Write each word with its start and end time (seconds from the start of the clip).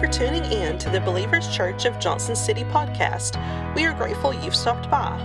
for 0.00 0.06
tuning 0.06 0.44
in 0.52 0.76
to 0.76 0.90
the 0.90 1.00
Believers 1.00 1.48
Church 1.48 1.86
of 1.86 1.98
Johnson 1.98 2.36
City 2.36 2.64
podcast. 2.64 3.34
We 3.74 3.86
are 3.86 3.94
grateful 3.94 4.34
you've 4.34 4.54
stopped 4.54 4.90
by. 4.90 5.18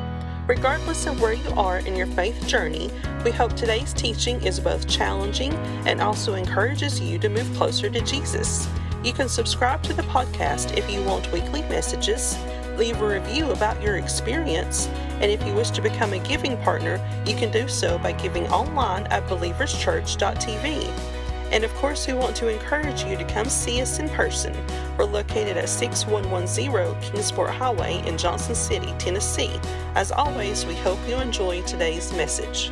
Regardless 0.47 1.07
of 1.07 1.19
where 1.19 1.33
you 1.33 1.49
are 1.51 1.79
in 1.79 1.93
your 1.93 2.07
faith 2.07 2.47
journey, 2.47 2.89
we 3.25 3.31
hope 3.31 3.53
today's 3.53 3.91
teaching 3.91 4.41
is 4.45 4.61
both 4.61 4.87
challenging 4.87 5.51
and 5.85 5.99
also 6.01 6.35
encourages 6.35 7.01
you 7.01 7.19
to 7.19 7.27
move 7.27 7.53
closer 7.57 7.89
to 7.89 7.99
Jesus. 8.01 8.69
You 9.03 9.11
can 9.11 9.27
subscribe 9.27 9.83
to 9.83 9.93
the 9.93 10.03
podcast 10.03 10.77
if 10.77 10.89
you 10.89 11.03
want 11.03 11.29
weekly 11.33 11.63
messages, 11.63 12.37
leave 12.77 13.01
a 13.01 13.07
review 13.07 13.51
about 13.51 13.81
your 13.81 13.97
experience, 13.97 14.87
and 15.19 15.25
if 15.25 15.45
you 15.45 15.53
wish 15.53 15.71
to 15.71 15.81
become 15.81 16.13
a 16.13 16.19
giving 16.19 16.55
partner, 16.61 16.97
you 17.25 17.35
can 17.35 17.51
do 17.51 17.67
so 17.67 17.97
by 17.97 18.13
giving 18.13 18.47
online 18.47 19.05
at 19.07 19.27
believerschurch.tv. 19.27 21.10
And 21.51 21.65
of 21.65 21.73
course, 21.75 22.07
we 22.07 22.13
want 22.13 22.33
to 22.37 22.47
encourage 22.47 23.03
you 23.03 23.17
to 23.17 23.25
come 23.25 23.49
see 23.49 23.81
us 23.81 23.99
in 23.99 24.07
person. 24.09 24.55
We're 24.97 25.03
located 25.03 25.57
at 25.57 25.67
6110 25.67 27.01
Kingsport 27.01 27.49
Highway 27.49 28.01
in 28.07 28.17
Johnson 28.17 28.55
City, 28.55 28.93
Tennessee. 28.97 29.59
As 29.95 30.13
always, 30.13 30.65
we 30.65 30.75
hope 30.75 30.97
you 31.09 31.15
enjoy 31.17 31.61
today's 31.63 32.13
message. 32.13 32.71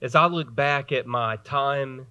As 0.00 0.14
I 0.14 0.26
look 0.26 0.54
back 0.54 0.92
at 0.92 1.06
my 1.08 1.38
time 1.38 2.06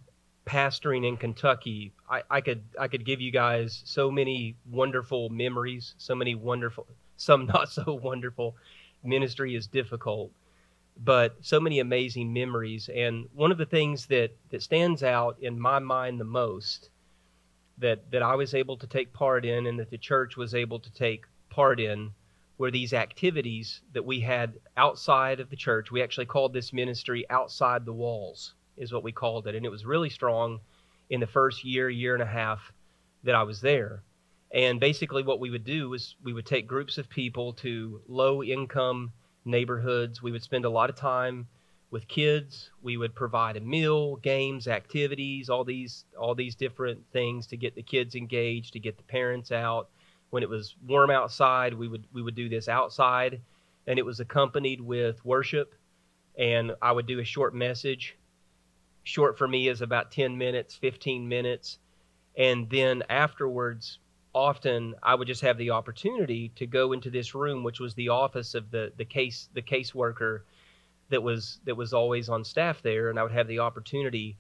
pastoring 0.46 1.08
in 1.08 1.16
Kentucky, 1.16 1.94
I, 2.10 2.24
I 2.30 2.42
could 2.42 2.64
I 2.78 2.90
could 2.90 3.06
give 3.06 3.22
you 3.22 3.32
guys 3.32 3.82
so 3.86 4.12
many 4.12 4.58
wonderful 4.70 5.30
memories, 5.30 5.96
so 5.98 6.16
many 6.16 6.36
wonderful, 6.36 6.86
some 7.16 7.46
not 7.46 7.70
so 7.70 7.94
wonderful. 8.04 8.58
Ministry 9.06 9.56
is 9.56 9.68
difficult, 9.68 10.32
but 10.98 11.36
so 11.42 11.60
many 11.60 11.80
amazing 11.80 12.34
memories. 12.34 12.90
And 12.94 13.28
one 13.34 13.52
of 13.52 13.58
the 13.58 13.66
things 13.66 14.06
that, 14.08 14.32
that 14.50 14.62
stands 14.62 15.04
out 15.04 15.38
in 15.42 15.60
my 15.60 15.80
mind 15.80 16.20
the 16.20 16.26
most 16.26 16.90
that, 17.80 18.12
that 18.12 18.22
I 18.22 18.36
was 18.36 18.54
able 18.54 18.78
to 18.78 18.88
take 18.88 19.14
part 19.14 19.46
in 19.46 19.66
and 19.66 19.80
that 19.80 19.90
the 19.90 19.98
church 19.98 20.38
was 20.38 20.54
able 20.54 20.80
to 20.80 20.94
take 20.94 21.26
part 21.50 21.80
in 21.80 22.12
were 22.58 22.72
these 22.72 22.94
activities 22.94 23.82
that 23.94 24.06
we 24.06 24.20
had 24.20 24.54
outside 24.78 25.40
of 25.40 25.50
the 25.50 25.56
church. 25.56 25.92
We 25.92 26.04
actually 26.04 26.28
called 26.28 26.54
this 26.54 26.72
ministry 26.72 27.26
Outside 27.30 27.86
the 27.86 27.94
Walls, 27.94 28.54
is 28.78 28.94
what 28.94 29.04
we 29.04 29.12
called 29.12 29.48
it. 29.48 29.56
And 29.56 29.66
it 29.66 29.70
was 29.70 29.86
really 29.86 30.10
strong 30.10 30.60
in 31.10 31.20
the 31.20 31.28
first 31.28 31.66
year, 31.66 31.90
year 31.90 32.14
and 32.14 32.24
a 32.24 32.28
half 32.28 32.72
that 33.24 33.36
I 33.36 33.44
was 33.44 33.62
there. 33.62 34.04
And 34.52 34.80
basically, 34.80 35.24
what 35.24 35.40
we 35.40 35.50
would 35.50 35.64
do 35.64 35.90
was 35.90 36.16
we 36.24 36.32
would 36.32 36.46
take 36.46 36.68
groups 36.68 37.00
of 37.00 37.10
people 37.10 37.54
to 37.54 38.02
low 38.08 38.44
income 38.44 39.12
neighborhoods. 39.46 40.22
We 40.22 40.32
would 40.32 40.44
spend 40.44 40.66
a 40.66 40.70
lot 40.70 40.90
of 40.90 40.96
time 40.96 41.48
with 41.92 42.08
kids. 42.08 42.72
We 42.82 42.98
would 42.98 43.14
provide 43.14 43.56
a 43.56 43.62
meal, 43.62 44.16
games, 44.18 44.68
activities, 44.68 45.50
all 45.50 45.64
these 45.64 46.06
all 46.18 46.36
these 46.36 46.56
different 46.56 47.04
things 47.12 47.48
to 47.48 47.58
get 47.58 47.76
the 47.76 47.84
kids 47.84 48.16
engaged, 48.16 48.74
to 48.74 48.80
get 48.80 48.98
the 48.98 49.04
parents 49.04 49.52
out. 49.52 49.90
When 50.32 50.42
it 50.44 50.50
was 50.50 50.76
warm 50.88 51.12
outside, 51.12 51.74
we 51.74 51.88
would 51.88 52.06
we 52.12 52.24
would 52.24 52.36
do 52.36 52.50
this 52.50 52.68
outside, 52.68 53.42
and 53.86 54.00
it 54.00 54.06
was 54.06 54.20
accompanied 54.20 54.82
with 54.82 55.24
worship. 55.24 55.76
And 56.36 56.74
I 56.82 56.92
would 56.92 57.06
do 57.06 57.20
a 57.20 57.26
short 57.26 57.54
message. 57.54 58.18
Short 59.04 59.38
for 59.38 59.48
me 59.48 59.68
is 59.68 59.82
about 59.82 60.12
10 60.12 60.38
minutes, 60.38 60.76
15 60.76 61.28
minutes. 61.28 61.78
And 62.36 62.68
then 62.72 63.04
afterwards, 63.10 64.00
often 64.34 64.96
I 65.04 65.16
would 65.16 65.28
just 65.28 65.42
have 65.42 65.58
the 65.58 65.72
opportunity 65.72 66.52
to 66.56 66.66
go 66.66 66.92
into 66.94 67.10
this 67.10 67.36
room, 67.36 67.64
which 67.64 67.80
was 67.80 67.94
the 67.94 68.10
office 68.10 68.56
of 68.56 68.72
the 68.72 68.92
the 68.98 69.06
case 69.06 69.50
the 69.54 69.62
caseworker 69.62 70.42
that 71.10 71.22
was 71.22 71.60
that 71.66 71.76
was 71.76 71.94
always 71.94 72.30
on 72.30 72.44
staff 72.44 72.82
there, 72.82 73.10
and 73.10 73.20
I 73.20 73.24
would 73.24 73.32
have 73.32 73.48
the 73.48 73.60
opportunity 73.60 74.38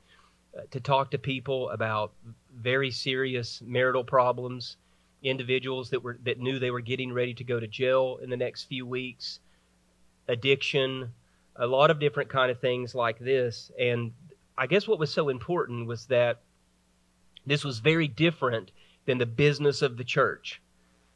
uh, 0.57 0.61
to 0.71 0.79
talk 0.79 1.11
to 1.11 1.17
people 1.17 1.69
about 1.69 2.11
very 2.55 2.89
serious 2.91 3.61
marital 3.65 4.03
problems, 4.03 4.77
individuals 5.21 5.89
that 5.91 6.03
were 6.03 6.17
that 6.23 6.39
knew 6.39 6.59
they 6.59 6.71
were 6.71 6.81
getting 6.81 7.13
ready 7.13 7.33
to 7.35 7.43
go 7.43 7.59
to 7.59 7.67
jail 7.67 8.19
in 8.23 8.29
the 8.29 8.37
next 8.37 8.63
few 8.63 8.85
weeks, 8.85 9.39
addiction, 10.27 11.11
a 11.55 11.67
lot 11.67 11.91
of 11.91 11.99
different 11.99 12.29
kind 12.29 12.49
of 12.49 12.59
things 12.59 12.95
like 12.95 13.19
this, 13.19 13.71
and 13.79 14.11
I 14.57 14.67
guess 14.67 14.87
what 14.87 14.99
was 14.99 15.11
so 15.11 15.29
important 15.29 15.87
was 15.87 16.07
that 16.07 16.41
this 17.45 17.63
was 17.63 17.79
very 17.79 18.07
different 18.07 18.71
than 19.05 19.17
the 19.17 19.25
business 19.25 19.81
of 19.81 19.97
the 19.97 20.03
church. 20.03 20.61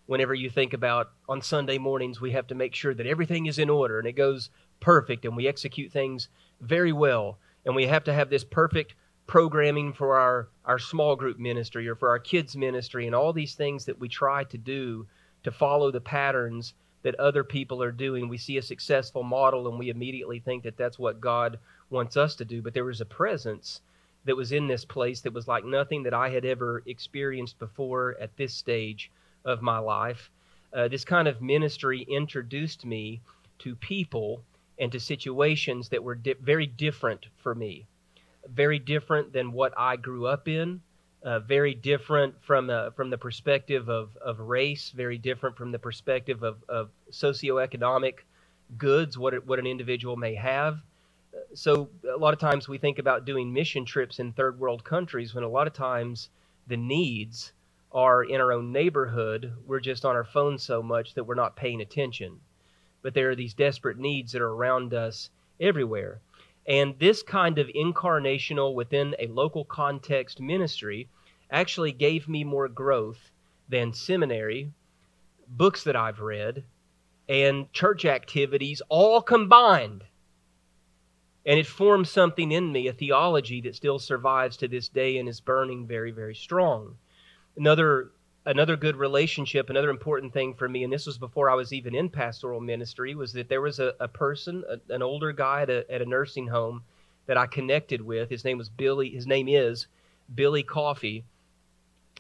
Whenever 0.05 0.33
you 0.33 0.49
think 0.49 0.73
about 0.73 1.11
on 1.27 1.41
Sunday 1.41 1.77
mornings, 1.77 2.21
we 2.21 2.31
have 2.31 2.47
to 2.47 2.55
make 2.55 2.73
sure 2.73 2.93
that 2.93 3.07
everything 3.07 3.45
is 3.45 3.59
in 3.59 3.69
order 3.69 3.99
and 3.99 4.07
it 4.07 4.13
goes 4.13 4.49
perfect 4.79 5.25
and 5.25 5.35
we 5.35 5.47
execute 5.47 5.91
things 5.91 6.29
very 6.61 6.93
well. 6.93 7.37
And 7.65 7.75
we 7.75 7.87
have 7.87 8.03
to 8.05 8.13
have 8.13 8.29
this 8.29 8.43
perfect 8.43 8.93
programming 9.27 9.91
for 9.91 10.17
our, 10.17 10.47
our 10.63 10.79
small 10.79 11.15
group 11.15 11.37
ministry 11.37 11.87
or 11.87 11.95
for 11.95 12.09
our 12.09 12.19
kids' 12.19 12.55
ministry 12.55 13.05
and 13.05 13.15
all 13.15 13.33
these 13.33 13.55
things 13.55 13.85
that 13.85 13.99
we 13.99 14.07
try 14.07 14.45
to 14.45 14.57
do 14.57 15.05
to 15.43 15.51
follow 15.51 15.91
the 15.91 16.01
patterns 16.01 16.73
that 17.03 17.15
other 17.15 17.43
people 17.43 17.83
are 17.83 17.91
doing. 17.91 18.27
We 18.27 18.37
see 18.37 18.57
a 18.57 18.61
successful 18.61 19.23
model 19.23 19.67
and 19.67 19.77
we 19.77 19.89
immediately 19.89 20.39
think 20.39 20.63
that 20.63 20.77
that's 20.77 20.97
what 20.97 21.21
God 21.21 21.59
wants 21.89 22.17
us 22.17 22.35
to 22.35 22.45
do. 22.45 22.61
But 22.61 22.73
there 22.73 22.89
is 22.89 23.01
a 23.01 23.05
presence 23.05 23.81
that 24.25 24.35
was 24.35 24.51
in 24.51 24.67
this 24.67 24.85
place 24.85 25.21
that 25.21 25.33
was 25.33 25.47
like 25.47 25.65
nothing 25.65 26.03
that 26.03 26.13
I 26.13 26.29
had 26.29 26.45
ever 26.45 26.83
experienced 26.85 27.59
before 27.59 28.17
at 28.19 28.35
this 28.37 28.53
stage 28.53 29.11
of 29.45 29.61
my 29.61 29.77
life. 29.79 30.29
Uh, 30.73 30.87
this 30.87 31.05
kind 31.05 31.27
of 31.27 31.41
ministry 31.41 32.01
introduced 32.01 32.85
me 32.85 33.21
to 33.59 33.75
people 33.75 34.43
and 34.79 34.91
to 34.91 34.99
situations 34.99 35.89
that 35.89 36.03
were 36.03 36.15
di- 36.15 36.35
very 36.41 36.67
different 36.67 37.25
for 37.37 37.55
me, 37.55 37.85
very 38.47 38.79
different 38.79 39.33
than 39.33 39.53
what 39.53 39.73
I 39.77 39.95
grew 39.95 40.27
up 40.27 40.47
in, 40.47 40.81
uh, 41.23 41.39
very 41.39 41.73
different 41.73 42.35
from 42.43 42.69
uh, 42.69 42.91
from 42.91 43.09
the 43.09 43.17
perspective 43.17 43.89
of, 43.89 44.15
of 44.17 44.39
race, 44.39 44.91
very 44.91 45.17
different 45.17 45.57
from 45.57 45.71
the 45.71 45.79
perspective 45.79 46.43
of, 46.43 46.57
of 46.69 46.89
socioeconomic 47.11 48.19
goods, 48.77 49.17
what 49.17 49.33
it, 49.33 49.47
what 49.47 49.57
an 49.57 49.65
individual 49.65 50.15
may 50.15 50.35
have 50.35 50.79
so 51.53 51.89
a 52.13 52.17
lot 52.17 52.33
of 52.33 52.39
times 52.39 52.67
we 52.67 52.77
think 52.77 52.99
about 52.99 53.25
doing 53.25 53.51
mission 53.51 53.85
trips 53.85 54.19
in 54.19 54.31
third 54.31 54.59
world 54.59 54.83
countries 54.83 55.33
when 55.33 55.43
a 55.43 55.49
lot 55.49 55.67
of 55.67 55.73
times 55.73 56.29
the 56.67 56.77
needs 56.77 57.53
are 57.91 58.23
in 58.23 58.41
our 58.41 58.51
own 58.51 58.71
neighborhood. 58.71 59.53
We're 59.65 59.79
just 59.79 60.05
on 60.05 60.15
our 60.15 60.23
phone 60.23 60.57
so 60.57 60.83
much 60.83 61.13
that 61.13 61.23
we're 61.23 61.35
not 61.35 61.55
paying 61.55 61.81
attention. 61.81 62.39
But 63.01 63.13
there 63.13 63.29
are 63.29 63.35
these 63.35 63.53
desperate 63.53 63.97
needs 63.97 64.31
that 64.31 64.41
are 64.41 64.53
around 64.53 64.93
us 64.93 65.29
everywhere. 65.59 66.19
And 66.67 66.99
this 66.99 67.23
kind 67.23 67.57
of 67.57 67.67
incarnational 67.67 68.73
within 68.73 69.15
a 69.19 69.27
local 69.27 69.63
context 69.63 70.41
ministry 70.41 71.07
actually 71.49 71.93
gave 71.93 72.27
me 72.27 72.43
more 72.43 72.67
growth 72.67 73.31
than 73.69 73.93
seminary, 73.93 74.71
books 75.47 75.83
that 75.85 75.95
I've 75.95 76.19
read, 76.19 76.63
and 77.29 77.71
church 77.71 78.05
activities 78.05 78.81
all 78.89 79.21
combined. 79.21 80.03
And 81.47 81.57
it 81.57 81.65
formed 81.65 82.09
something 82.09 82.51
in 82.51 82.73
me, 82.73 82.87
a 82.87 82.93
theology 82.93 83.61
that 83.61 83.75
still 83.75 83.99
survives 83.99 84.57
to 84.57 84.67
this 84.67 84.89
day 84.89 85.17
and 85.17 85.29
is 85.29 85.39
burning 85.39 85.87
very, 85.87 86.11
very 86.11 86.35
strong. 86.35 86.97
Another 87.55 88.11
another 88.45 88.77
good 88.77 88.95
relationship, 88.95 89.69
another 89.69 89.89
important 89.89 90.33
thing 90.33 90.53
for 90.53 90.69
me, 90.69 90.83
and 90.83 90.91
this 90.91 91.05
was 91.05 91.17
before 91.17 91.49
I 91.49 91.55
was 91.55 91.73
even 91.73 91.93
in 91.95 92.09
pastoral 92.09 92.61
ministry, 92.61 93.13
was 93.13 93.33
that 93.33 93.49
there 93.49 93.61
was 93.61 93.79
a, 93.79 93.93
a 93.99 94.07
person, 94.07 94.63
a, 94.69 94.93
an 94.93 95.01
older 95.01 95.33
guy 95.33 95.63
at 95.63 95.69
a, 95.69 95.89
at 95.91 96.01
a 96.01 96.05
nursing 96.05 96.47
home 96.47 96.83
that 97.25 97.37
I 97.37 97.45
connected 97.45 98.01
with. 98.01 98.29
His 98.29 98.45
name 98.45 98.57
was 98.57 98.69
Billy. 98.69 99.09
His 99.09 99.27
name 99.27 99.47
is 99.47 99.87
Billy 100.33 100.63
Coffee, 100.63 101.23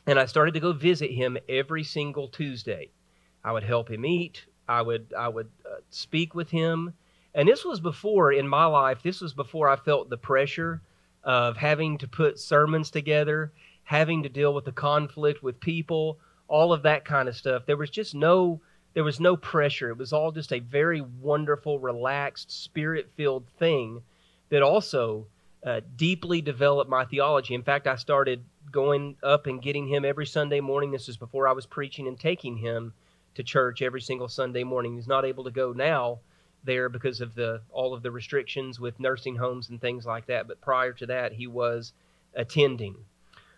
and 0.05 0.17
I 0.17 0.25
started 0.25 0.53
to 0.53 0.61
go 0.61 0.71
visit 0.71 1.11
him 1.11 1.37
every 1.49 1.83
single 1.83 2.29
Tuesday. 2.29 2.89
I 3.43 3.51
would 3.51 3.63
help 3.63 3.89
him 3.89 4.05
eat. 4.05 4.45
I 4.69 4.81
would 4.81 5.13
I 5.17 5.27
would 5.27 5.49
uh, 5.65 5.79
speak 5.89 6.33
with 6.33 6.49
him. 6.49 6.93
And 7.37 7.47
this 7.47 7.63
was 7.63 7.79
before, 7.79 8.33
in 8.33 8.47
my 8.47 8.65
life, 8.65 9.03
this 9.03 9.21
was 9.21 9.31
before 9.31 9.69
I 9.69 9.75
felt 9.75 10.09
the 10.09 10.17
pressure 10.17 10.81
of 11.23 11.55
having 11.55 11.99
to 11.99 12.07
put 12.07 12.39
sermons 12.39 12.89
together, 12.89 13.51
having 13.83 14.23
to 14.23 14.29
deal 14.29 14.55
with 14.55 14.65
the 14.65 14.71
conflict 14.71 15.43
with 15.43 15.59
people, 15.59 16.17
all 16.47 16.73
of 16.73 16.81
that 16.81 17.05
kind 17.05 17.29
of 17.29 17.35
stuff. 17.37 17.67
There 17.67 17.77
was 17.77 17.91
just 17.91 18.15
no 18.15 18.59
there 18.95 19.03
was 19.03 19.19
no 19.19 19.37
pressure. 19.37 19.91
It 19.91 19.99
was 19.99 20.11
all 20.11 20.31
just 20.31 20.51
a 20.51 20.57
very 20.59 21.01
wonderful, 21.01 21.77
relaxed, 21.77 22.49
spirit-filled 22.49 23.45
thing 23.59 24.01
that 24.49 24.63
also 24.63 25.27
uh, 25.63 25.81
deeply 25.95 26.41
developed 26.41 26.89
my 26.89 27.05
theology. 27.05 27.53
In 27.53 27.61
fact, 27.61 27.85
I 27.85 27.97
started 27.97 28.43
going 28.71 29.15
up 29.21 29.45
and 29.45 29.61
getting 29.61 29.87
him 29.87 30.03
every 30.03 30.25
Sunday 30.25 30.61
morning. 30.61 30.89
This 30.89 31.05
was 31.05 31.17
before 31.17 31.47
I 31.47 31.51
was 31.51 31.67
preaching 31.67 32.07
and 32.07 32.19
taking 32.19 32.57
him 32.57 32.93
to 33.35 33.43
church 33.43 33.83
every 33.83 34.01
single 34.01 34.27
Sunday 34.27 34.63
morning. 34.63 34.95
He's 34.95 35.07
not 35.07 35.25
able 35.25 35.43
to 35.43 35.51
go 35.51 35.73
now 35.73 36.17
there 36.63 36.89
because 36.89 37.21
of 37.21 37.35
the 37.35 37.61
all 37.69 37.93
of 37.93 38.03
the 38.03 38.11
restrictions 38.11 38.79
with 38.79 38.99
nursing 38.99 39.35
homes 39.35 39.69
and 39.69 39.79
things 39.79 40.05
like 40.05 40.25
that. 40.27 40.47
But 40.47 40.61
prior 40.61 40.93
to 40.93 41.05
that, 41.07 41.33
he 41.33 41.47
was 41.47 41.93
attending. 42.35 42.95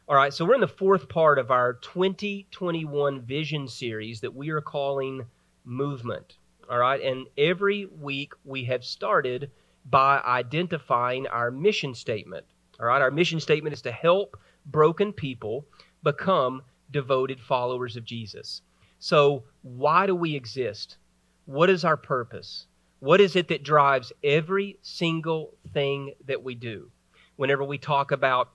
All 0.08 0.16
right, 0.16 0.34
so 0.34 0.44
we're 0.44 0.56
in 0.56 0.62
the 0.62 0.68
fourth 0.68 1.08
part 1.08 1.38
of 1.38 1.52
our 1.52 1.74
2021 1.74 3.22
vision 3.22 3.68
series 3.68 4.22
that 4.22 4.34
we 4.34 4.50
are 4.50 4.62
calling 4.62 5.26
Movement. 5.66 6.38
All 6.68 6.80
right, 6.80 7.00
and 7.00 7.28
every 7.38 7.86
week 7.86 8.34
we 8.44 8.64
have 8.66 8.84
started 8.84 9.52
by 9.86 10.20
identifying 10.26 11.28
our 11.28 11.52
mission 11.52 11.94
statement. 11.94 12.46
All 12.80 12.88
right, 12.88 13.02
our 13.02 13.12
mission 13.12 13.40
statement 13.40 13.74
is 13.74 13.84
to 13.84 13.92
help 13.92 14.36
broken 14.66 15.14
people 15.14 15.66
become 16.02 16.64
devoted 16.92 17.40
followers 17.40 17.96
of 17.96 18.04
Jesus. 18.04 18.62
So, 18.98 19.44
why 19.62 20.08
do 20.08 20.16
we 20.16 20.36
exist? 20.36 20.98
What 21.46 21.70
is 21.70 21.86
our 21.86 21.98
purpose? 21.98 22.68
What 23.00 23.22
is 23.22 23.36
it 23.36 23.48
that 23.48 23.64
drives 23.64 24.12
every 24.24 24.78
single 24.82 25.56
thing 25.74 26.14
that 26.26 26.44
we 26.44 26.56
do? 26.56 26.92
Whenever 27.38 27.64
we 27.64 27.78
talk 27.78 28.12
about 28.12 28.50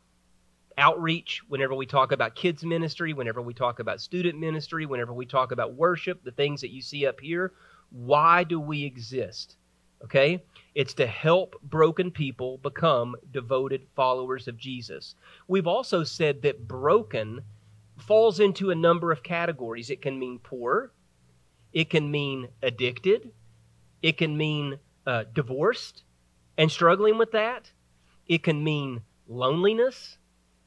outreach, 0.76 1.40
whenever 1.48 1.74
we 1.74 1.86
talk 1.86 2.12
about 2.12 2.34
kids 2.34 2.62
ministry, 2.62 3.14
whenever 3.14 3.40
we 3.40 3.54
talk 3.54 3.78
about 3.78 4.00
student 4.00 4.38
ministry, 4.38 4.84
whenever 4.84 5.14
we 5.14 5.24
talk 5.24 5.52
about 5.52 5.74
worship, 5.74 6.22
the 6.24 6.30
things 6.32 6.60
that 6.60 6.70
you 6.70 6.82
see 6.82 7.06
up 7.06 7.20
here, 7.20 7.52
why 7.90 8.44
do 8.44 8.60
we 8.60 8.84
exist? 8.84 9.56
Okay? 10.04 10.42
It's 10.74 10.94
to 10.94 11.06
help 11.06 11.56
broken 11.62 12.10
people 12.10 12.58
become 12.58 13.16
devoted 13.32 13.86
followers 13.96 14.46
of 14.46 14.58
Jesus. 14.58 15.14
We've 15.48 15.66
also 15.66 16.04
said 16.04 16.42
that 16.42 16.68
broken 16.68 17.40
falls 17.98 18.40
into 18.40 18.70
a 18.70 18.74
number 18.74 19.10
of 19.12 19.22
categories. 19.22 19.88
It 19.88 20.02
can 20.02 20.18
mean 20.18 20.38
poor, 20.42 20.92
it 21.72 21.88
can 21.88 22.10
mean 22.10 22.48
addicted, 22.62 23.30
it 24.04 24.18
can 24.18 24.36
mean 24.36 24.78
uh, 25.06 25.24
divorced 25.32 26.02
and 26.58 26.70
struggling 26.70 27.16
with 27.16 27.32
that, 27.32 27.72
it 28.26 28.42
can 28.42 28.62
mean 28.62 29.00
loneliness, 29.26 30.18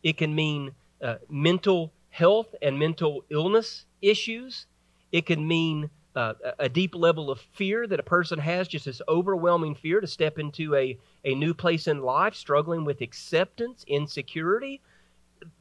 it 0.01 0.17
can 0.17 0.33
mean 0.33 0.71
uh, 1.03 1.17
mental 1.29 1.93
health 2.09 2.55
and 2.63 2.79
mental 2.79 3.23
illness 3.29 3.85
issues, 4.01 4.65
it 5.11 5.27
can 5.27 5.47
mean 5.47 5.91
uh, 6.15 6.33
a 6.57 6.67
deep 6.67 6.95
level 6.95 7.29
of 7.29 7.39
fear 7.53 7.85
that 7.85 7.99
a 7.99 8.03
person 8.03 8.39
has, 8.39 8.67
just 8.67 8.85
this 8.85 9.03
overwhelming 9.07 9.75
fear 9.75 10.01
to 10.01 10.07
step 10.07 10.39
into 10.39 10.73
a, 10.73 10.97
a 11.23 11.35
new 11.35 11.53
place 11.53 11.87
in 11.87 12.01
life, 12.01 12.33
struggling 12.33 12.85
with 12.85 13.01
acceptance, 13.01 13.85
insecurity, 13.87 14.81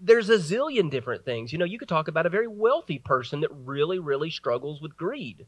there's 0.00 0.30
a 0.30 0.38
zillion 0.38 0.90
different 0.90 1.26
things. 1.26 1.52
You 1.52 1.58
know, 1.58 1.66
you 1.66 1.78
could 1.78 1.90
talk 1.90 2.08
about 2.08 2.24
a 2.24 2.30
very 2.30 2.46
wealthy 2.46 2.98
person 2.98 3.40
that 3.40 3.50
really, 3.52 3.98
really 3.98 4.30
struggles 4.30 4.80
with 4.80 4.96
greed. 4.96 5.44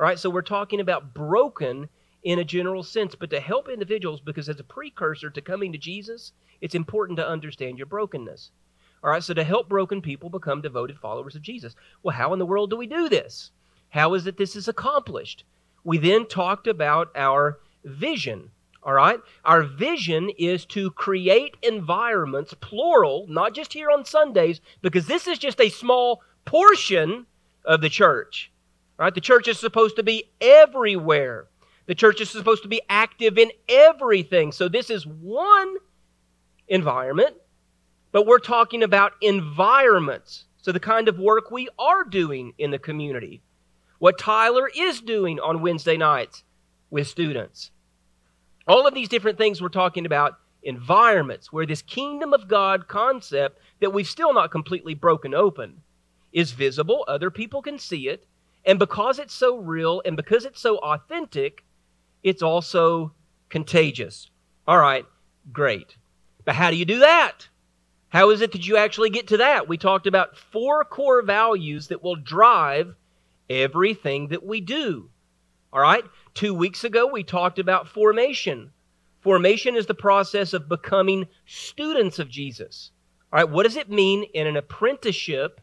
All 0.00 0.06
right, 0.06 0.18
so 0.18 0.30
we're 0.30 0.40
talking 0.40 0.80
about 0.80 1.12
broken 1.12 1.86
in 2.22 2.38
a 2.38 2.44
general 2.44 2.82
sense, 2.82 3.14
but 3.14 3.28
to 3.28 3.38
help 3.38 3.68
individuals, 3.68 4.22
because 4.22 4.48
as 4.48 4.58
a 4.58 4.64
precursor 4.64 5.28
to 5.28 5.42
coming 5.42 5.72
to 5.72 5.78
Jesus, 5.78 6.32
it's 6.62 6.74
important 6.74 7.18
to 7.18 7.28
understand 7.28 7.76
your 7.76 7.86
brokenness. 7.86 8.50
All 9.04 9.10
right, 9.10 9.22
so 9.22 9.34
to 9.34 9.44
help 9.44 9.68
broken 9.68 10.00
people 10.00 10.30
become 10.30 10.62
devoted 10.62 10.96
followers 10.96 11.36
of 11.36 11.42
Jesus. 11.42 11.76
Well, 12.02 12.16
how 12.16 12.32
in 12.32 12.38
the 12.38 12.46
world 12.46 12.70
do 12.70 12.76
we 12.76 12.86
do 12.86 13.10
this? 13.10 13.50
How 13.90 14.14
is 14.14 14.26
it 14.26 14.38
this 14.38 14.56
is 14.56 14.68
accomplished? 14.68 15.44
We 15.84 15.98
then 15.98 16.24
talked 16.24 16.66
about 16.66 17.10
our 17.14 17.58
vision. 17.84 18.52
All 18.82 18.94
right? 18.94 19.20
Our 19.44 19.64
vision 19.64 20.30
is 20.38 20.64
to 20.66 20.92
create 20.92 21.58
environments, 21.62 22.54
plural, 22.54 23.26
not 23.28 23.54
just 23.54 23.74
here 23.74 23.90
on 23.90 24.06
Sundays, 24.06 24.62
because 24.80 25.06
this 25.06 25.26
is 25.26 25.38
just 25.38 25.60
a 25.60 25.68
small 25.68 26.22
portion 26.46 27.26
of 27.66 27.82
the 27.82 27.90
church. 27.90 28.49
Right? 29.00 29.14
The 29.14 29.20
church 29.20 29.48
is 29.48 29.58
supposed 29.58 29.96
to 29.96 30.02
be 30.02 30.30
everywhere. 30.40 31.48
The 31.86 31.94
church 31.94 32.20
is 32.20 32.30
supposed 32.30 32.62
to 32.62 32.68
be 32.68 32.82
active 32.88 33.38
in 33.38 33.50
everything. 33.68 34.52
So 34.52 34.68
this 34.68 34.90
is 34.90 35.06
one 35.06 35.74
environment, 36.68 37.34
but 38.12 38.26
we're 38.26 38.38
talking 38.38 38.82
about 38.82 39.12
environments. 39.20 40.44
So 40.58 40.70
the 40.70 40.78
kind 40.78 41.08
of 41.08 41.18
work 41.18 41.50
we 41.50 41.68
are 41.78 42.04
doing 42.04 42.52
in 42.58 42.70
the 42.70 42.78
community. 42.78 43.42
What 43.98 44.18
Tyler 44.18 44.70
is 44.76 45.00
doing 45.00 45.40
on 45.40 45.62
Wednesday 45.62 45.96
nights 45.96 46.44
with 46.90 47.08
students 47.08 47.70
all 48.70 48.86
of 48.86 48.94
these 48.94 49.08
different 49.08 49.36
things 49.36 49.60
we're 49.60 49.68
talking 49.68 50.06
about 50.06 50.38
environments 50.62 51.52
where 51.52 51.66
this 51.66 51.82
kingdom 51.82 52.32
of 52.32 52.46
God 52.46 52.86
concept 52.86 53.58
that 53.80 53.92
we've 53.92 54.06
still 54.06 54.32
not 54.32 54.52
completely 54.52 54.94
broken 54.94 55.34
open 55.34 55.82
is 56.32 56.52
visible. 56.52 57.04
Other 57.08 57.30
people 57.30 57.62
can 57.62 57.78
see 57.80 58.08
it. 58.08 58.26
And 58.64 58.78
because 58.78 59.18
it's 59.18 59.34
so 59.34 59.56
real 59.56 60.02
and 60.04 60.16
because 60.16 60.44
it's 60.44 60.60
so 60.60 60.78
authentic, 60.78 61.64
it's 62.22 62.42
also 62.42 63.12
contagious. 63.48 64.30
All 64.66 64.78
right, 64.78 65.06
great. 65.52 65.96
But 66.44 66.54
how 66.54 66.70
do 66.70 66.76
you 66.76 66.84
do 66.84 66.98
that? 67.00 67.48
How 68.08 68.30
is 68.30 68.40
it 68.40 68.52
that 68.52 68.66
you 68.66 68.76
actually 68.76 69.10
get 69.10 69.28
to 69.28 69.38
that? 69.38 69.68
We 69.68 69.78
talked 69.78 70.06
about 70.06 70.36
four 70.36 70.84
core 70.84 71.22
values 71.22 71.88
that 71.88 72.02
will 72.02 72.16
drive 72.16 72.94
everything 73.48 74.28
that 74.28 74.44
we 74.44 74.60
do. 74.60 75.10
All 75.72 75.80
right? 75.80 76.04
Two 76.34 76.52
weeks 76.52 76.84
ago, 76.84 77.06
we 77.06 77.22
talked 77.22 77.58
about 77.58 77.88
formation. 77.88 78.72
Formation 79.20 79.76
is 79.76 79.86
the 79.86 79.94
process 79.94 80.52
of 80.52 80.68
becoming 80.68 81.26
students 81.46 82.18
of 82.18 82.28
Jesus. 82.28 82.90
All 83.32 83.38
right, 83.38 83.48
what 83.48 83.62
does 83.62 83.76
it 83.76 83.88
mean 83.88 84.24
in 84.34 84.46
an 84.46 84.56
apprenticeship, 84.56 85.60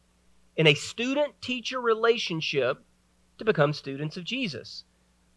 in 0.55 0.67
a 0.67 0.73
student 0.73 1.41
teacher 1.41 1.81
relationship, 1.81 2.77
to 3.37 3.45
become 3.45 3.73
students 3.73 4.17
of 4.17 4.23
Jesus? 4.23 4.83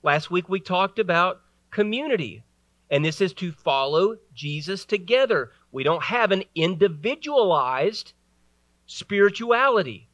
Last 0.02 0.30
week, 0.30 0.48
we 0.48 0.60
talked 0.60 0.98
about 0.98 1.40
community, 1.70 2.42
and 2.90 3.04
this 3.04 3.20
is 3.20 3.32
to 3.34 3.52
follow 3.52 4.16
Jesus 4.34 4.84
together. 4.84 5.52
We 5.72 5.82
don't 5.82 6.02
have 6.02 6.32
an 6.32 6.44
individualized 6.54 8.12
spirituality, 8.86 10.08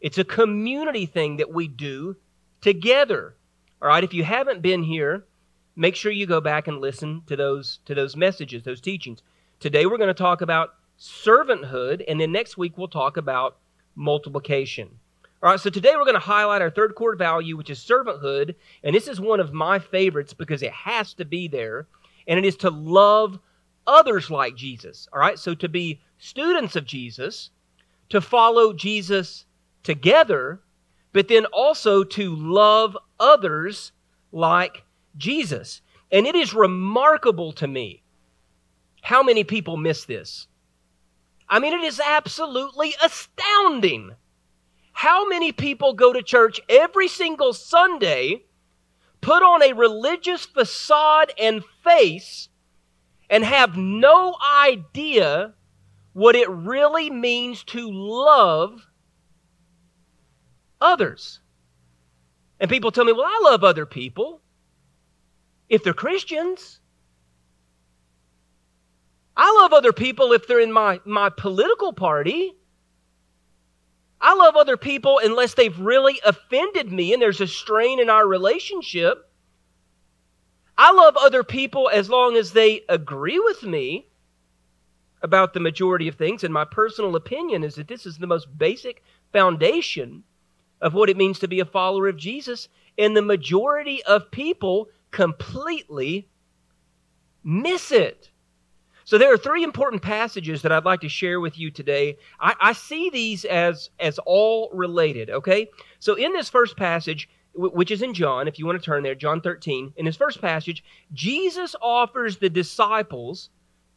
it's 0.00 0.18
a 0.18 0.24
community 0.24 1.06
thing 1.06 1.36
that 1.36 1.52
we 1.52 1.68
do 1.68 2.16
together. 2.60 3.36
All 3.80 3.88
right, 3.88 4.04
if 4.04 4.14
you 4.14 4.24
haven't 4.24 4.62
been 4.62 4.82
here, 4.82 5.24
make 5.76 5.94
sure 5.94 6.10
you 6.10 6.26
go 6.26 6.40
back 6.40 6.66
and 6.66 6.80
listen 6.80 7.22
to 7.26 7.36
those 7.36 7.80
to 7.84 7.94
those 7.94 8.16
messages, 8.16 8.62
those 8.62 8.80
teachings. 8.80 9.22
Today 9.60 9.86
we're 9.86 9.98
going 9.98 10.08
to 10.08 10.14
talk 10.14 10.40
about 10.40 10.74
servanthood 10.98 12.02
and 12.08 12.20
then 12.20 12.32
next 12.32 12.56
week 12.56 12.76
we'll 12.76 12.88
talk 12.88 13.16
about 13.16 13.58
multiplication. 13.94 14.98
All 15.42 15.50
right, 15.50 15.60
so 15.60 15.68
today 15.68 15.92
we're 15.94 16.04
going 16.04 16.14
to 16.14 16.18
highlight 16.18 16.62
our 16.62 16.70
third 16.70 16.94
core 16.94 17.14
value, 17.14 17.58
which 17.58 17.68
is 17.68 17.78
servanthood, 17.78 18.54
and 18.82 18.96
this 18.96 19.06
is 19.06 19.20
one 19.20 19.38
of 19.38 19.52
my 19.52 19.78
favorites 19.78 20.32
because 20.32 20.62
it 20.62 20.72
has 20.72 21.12
to 21.14 21.26
be 21.26 21.46
there, 21.46 21.86
and 22.26 22.38
it 22.38 22.46
is 22.46 22.56
to 22.56 22.70
love 22.70 23.38
others 23.86 24.30
like 24.30 24.56
Jesus. 24.56 25.06
All 25.12 25.20
right, 25.20 25.38
so 25.38 25.54
to 25.54 25.68
be 25.68 26.00
students 26.16 26.74
of 26.74 26.86
Jesus, 26.86 27.50
to 28.08 28.22
follow 28.22 28.72
Jesus 28.72 29.44
together, 29.82 30.62
but 31.12 31.28
then 31.28 31.44
also 31.46 32.02
to 32.02 32.34
love 32.34 32.96
others 33.20 33.92
like 34.32 34.84
Jesus. 35.18 35.82
And 36.10 36.26
it 36.26 36.34
is 36.34 36.54
remarkable 36.54 37.52
to 37.52 37.66
me 37.66 38.02
how 39.02 39.22
many 39.22 39.44
people 39.44 39.76
miss 39.76 40.06
this. 40.06 40.46
I 41.46 41.58
mean, 41.58 41.74
it 41.74 41.84
is 41.84 42.00
absolutely 42.00 42.94
astounding 43.04 44.12
how 44.96 45.28
many 45.28 45.52
people 45.52 45.92
go 45.92 46.10
to 46.10 46.22
church 46.22 46.58
every 46.70 47.06
single 47.06 47.52
Sunday, 47.52 48.44
put 49.20 49.42
on 49.42 49.62
a 49.62 49.74
religious 49.74 50.46
facade 50.46 51.34
and 51.38 51.62
face, 51.84 52.48
and 53.28 53.44
have 53.44 53.76
no 53.76 54.34
idea 54.62 55.52
what 56.14 56.34
it 56.34 56.48
really 56.48 57.10
means 57.10 57.62
to 57.64 57.90
love 57.92 58.86
others. 60.80 61.40
And 62.58 62.70
people 62.70 62.90
tell 62.90 63.04
me, 63.04 63.12
well, 63.12 63.26
I 63.26 63.40
love 63.50 63.64
other 63.64 63.84
people 63.84 64.40
if 65.68 65.84
they're 65.84 65.92
Christians. 65.92 66.80
I 69.36 69.54
love 69.60 69.74
other 69.74 69.92
people 69.92 70.32
if 70.32 70.48
they're 70.48 70.58
in 70.58 70.72
my, 70.72 71.00
my 71.04 71.28
political 71.28 71.92
party. 71.92 72.55
I 74.20 74.34
love 74.34 74.56
other 74.56 74.76
people 74.76 75.20
unless 75.22 75.54
they've 75.54 75.78
really 75.78 76.20
offended 76.24 76.90
me 76.90 77.12
and 77.12 77.20
there's 77.20 77.40
a 77.40 77.46
strain 77.46 78.00
in 78.00 78.08
our 78.08 78.26
relationship. 78.26 79.30
I 80.78 80.92
love 80.92 81.16
other 81.16 81.44
people 81.44 81.90
as 81.92 82.08
long 82.10 82.36
as 82.36 82.52
they 82.52 82.82
agree 82.88 83.38
with 83.38 83.62
me 83.62 84.08
about 85.22 85.54
the 85.54 85.60
majority 85.60 86.08
of 86.08 86.14
things. 86.14 86.44
And 86.44 86.52
my 86.52 86.64
personal 86.64 87.16
opinion 87.16 87.64
is 87.64 87.74
that 87.76 87.88
this 87.88 88.06
is 88.06 88.18
the 88.18 88.26
most 88.26 88.56
basic 88.58 89.02
foundation 89.32 90.22
of 90.80 90.94
what 90.94 91.08
it 91.08 91.16
means 91.16 91.38
to 91.38 91.48
be 91.48 91.60
a 91.60 91.64
follower 91.64 92.08
of 92.08 92.16
Jesus, 92.16 92.68
and 92.98 93.16
the 93.16 93.22
majority 93.22 94.02
of 94.04 94.30
people 94.30 94.88
completely 95.10 96.28
miss 97.42 97.90
it. 97.90 98.30
So 99.06 99.18
there 99.18 99.32
are 99.32 99.38
three 99.38 99.62
important 99.62 100.02
passages 100.02 100.62
that 100.62 100.72
I'd 100.72 100.84
like 100.84 101.00
to 101.02 101.08
share 101.08 101.38
with 101.38 101.56
you 101.56 101.70
today. 101.70 102.18
I, 102.40 102.54
I, 102.60 102.72
see 102.72 103.08
these 103.08 103.44
as 103.44 103.88
as 104.00 104.18
all 104.26 104.68
related. 104.72 105.30
Okay, 105.30 105.68
so 106.00 106.14
in 106.14 106.32
this 106.32 106.48
first 106.48 106.76
passage, 106.76 107.28
which 107.54 107.92
is 107.92 108.02
in 108.02 108.14
John, 108.14 108.48
if 108.48 108.58
you 108.58 108.66
want 108.66 108.80
to 108.80 108.84
turn 108.84 109.04
there, 109.04 109.14
John 109.14 109.40
13. 109.40 109.92
In 109.96 110.04
this 110.04 110.16
first 110.16 110.40
passage, 110.40 110.82
Jesus 111.12 111.76
offers 111.80 112.38
the 112.38 112.50
disciples 112.50 113.48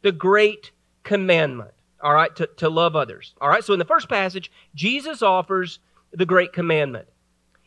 the 0.02 0.12
great 0.12 0.70
commandment. 1.02 1.72
All 2.00 2.14
right, 2.14 2.34
to, 2.36 2.48
to 2.58 2.68
love 2.68 2.94
others. 2.94 3.34
All 3.40 3.48
right, 3.48 3.64
so 3.64 3.72
in 3.72 3.80
the 3.80 3.84
first 3.84 4.08
passage, 4.08 4.52
Jesus 4.76 5.22
offers 5.22 5.80
the 6.12 6.24
great 6.24 6.52
commandment. 6.52 7.08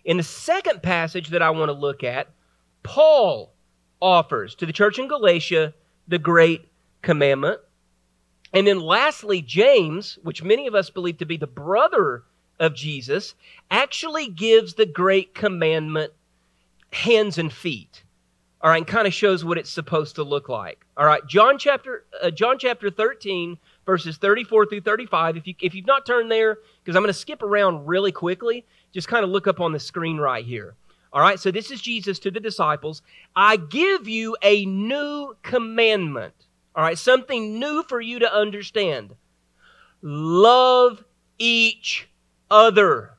In 0.05 0.15
the 0.15 0.23
second 0.23 0.81
passage 0.81 1.27
that 1.29 1.41
I 1.41 1.49
want 1.49 1.67
to 1.67 1.73
look 1.73 2.05
at, 2.05 2.29
Paul 2.83 3.53
offers 4.01 4.55
to 4.55 4.65
the 4.65 4.73
church 4.73 4.97
in 4.97 5.09
Galatia 5.09 5.73
the 6.07 6.19
great 6.19 6.69
commandment. 7.03 7.59
And 8.51 8.65
then 8.65 8.79
lastly, 8.79 9.41
James, 9.41 10.17
which 10.23 10.43
many 10.43 10.65
of 10.65 10.73
us 10.73 10.89
believe 10.89 11.17
to 11.19 11.25
be 11.25 11.37
the 11.37 11.47
brother 11.47 12.23
of 12.59 12.73
Jesus, 12.73 13.35
actually 13.69 14.27
gives 14.27 14.73
the 14.73 14.85
great 14.85 15.35
commandment 15.35 16.13
hands 16.91 17.37
and 17.37 17.51
feet. 17.51 18.03
All 18.61 18.69
right, 18.69 18.77
and 18.77 18.87
kind 18.87 19.07
of 19.07 19.13
shows 19.13 19.43
what 19.43 19.57
it's 19.57 19.69
supposed 19.69 20.15
to 20.15 20.23
look 20.23 20.47
like. 20.47 20.85
All 20.95 21.05
right, 21.05 21.25
John 21.27 21.57
chapter 21.57 22.05
uh, 22.21 22.31
John 22.31 22.57
chapter 22.57 22.89
13 22.89 23.57
verses 23.85 24.15
34 24.17 24.67
through 24.67 24.81
35. 24.81 25.35
If 25.35 25.47
you 25.47 25.55
if 25.61 25.75
you've 25.75 25.85
not 25.85 26.05
turned 26.05 26.31
there 26.31 26.59
because 26.81 26.95
I'm 26.95 27.01
going 27.01 27.13
to 27.13 27.19
skip 27.19 27.41
around 27.41 27.85
really 27.85 28.13
quickly, 28.13 28.65
just 28.93 29.09
kind 29.09 29.25
of 29.25 29.31
look 29.31 29.47
up 29.47 29.59
on 29.59 29.73
the 29.73 29.79
screen 29.79 30.17
right 30.17 30.45
here. 30.45 30.75
All 31.11 31.21
right, 31.21 31.39
so 31.39 31.51
this 31.51 31.71
is 31.71 31.81
Jesus 31.81 32.19
to 32.19 32.31
the 32.31 32.39
disciples. 32.39 33.01
I 33.35 33.57
give 33.57 34.07
you 34.07 34.37
a 34.41 34.65
new 34.65 35.35
commandment. 35.43 36.33
All 36.75 36.83
right, 36.83 36.97
something 36.97 37.59
new 37.59 37.83
for 37.83 38.01
you 38.01 38.19
to 38.19 38.33
understand. 38.33 39.15
Love 40.01 41.03
each 41.37 42.09
other. 42.49 43.11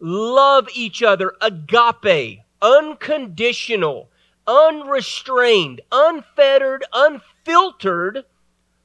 Love 0.00 0.68
each 0.74 1.02
other. 1.02 1.32
Agape. 1.40 2.40
Unconditional. 2.60 4.10
Unrestrained. 4.46 5.80
Unfettered. 5.92 6.84
Unfiltered 6.92 8.24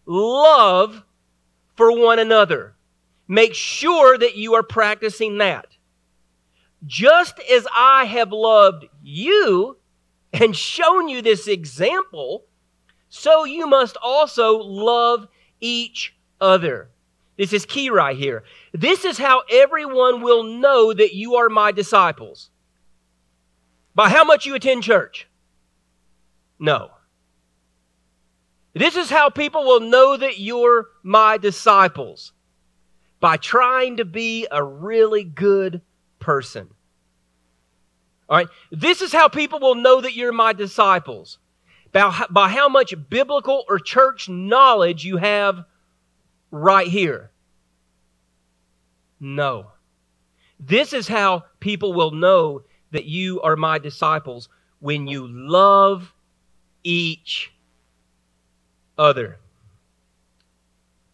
love 0.06 1.04
for 1.76 1.98
one 1.98 2.20
another. 2.20 2.76
Make 3.28 3.54
sure 3.54 4.18
that 4.18 4.36
you 4.36 4.56
are 4.56 4.64
practicing 4.64 5.38
that. 5.38 5.68
Just 6.86 7.40
as 7.40 7.68
I 7.76 8.06
have 8.06 8.32
loved 8.32 8.86
you 9.02 9.78
and 10.34 10.56
shown 10.56 11.08
you 11.08 11.22
this 11.22 11.48
example, 11.48 12.46
so 13.12 13.44
you 13.44 13.68
must 13.68 13.98
also 14.02 14.58
love 14.58 15.28
each 15.60 16.16
other. 16.40 16.90
This 17.38 17.52
is 17.52 17.66
key 17.66 17.90
right 17.90 18.16
here. 18.16 18.46
This 18.72 19.04
is 19.04 19.18
how 19.18 19.44
everyone 19.52 20.22
will 20.22 20.44
know 20.44 20.94
that 20.94 21.14
you 21.14 21.36
are 21.36 21.50
my 21.50 21.74
disciples. 21.74 22.50
By 23.94 24.10
how 24.10 24.24
much 24.24 24.46
you 24.46 24.56
attend 24.56 24.84
church? 24.84 25.28
No. 26.58 26.92
This 28.74 28.96
is 28.96 29.10
how 29.10 29.30
people 29.30 29.66
will 29.66 29.82
know 29.82 30.16
that 30.16 30.40
you're 30.40 30.88
my 31.04 31.38
disciples 31.38 32.32
by 33.20 33.36
trying 33.36 33.98
to 33.98 34.06
be 34.06 34.48
a 34.50 34.64
really 34.64 35.26
good 35.26 35.82
person. 36.20 36.70
All 38.30 38.38
right? 38.38 38.48
This 38.72 39.02
is 39.02 39.12
how 39.12 39.28
people 39.28 39.60
will 39.60 39.76
know 39.76 40.00
that 40.00 40.16
you're 40.16 40.32
my 40.32 40.54
disciples 40.54 41.40
by, 41.92 42.26
by 42.30 42.50
how 42.50 42.70
much 42.70 42.94
biblical 43.10 43.66
or 43.68 43.80
church 43.80 44.30
knowledge 44.30 45.04
you 45.06 45.18
have 45.18 45.66
right 46.52 46.88
here. 46.88 47.32
No. 49.20 49.72
This 50.60 50.94
is 50.94 51.08
how 51.08 51.46
people 51.60 51.94
will 51.94 52.12
know 52.12 52.64
that 52.92 53.06
you 53.06 53.42
are 53.42 53.56
my 53.56 53.78
disciples 53.78 54.50
when 54.80 55.08
you 55.08 55.28
love 55.28 56.14
each 56.84 57.52
other. 58.98 59.38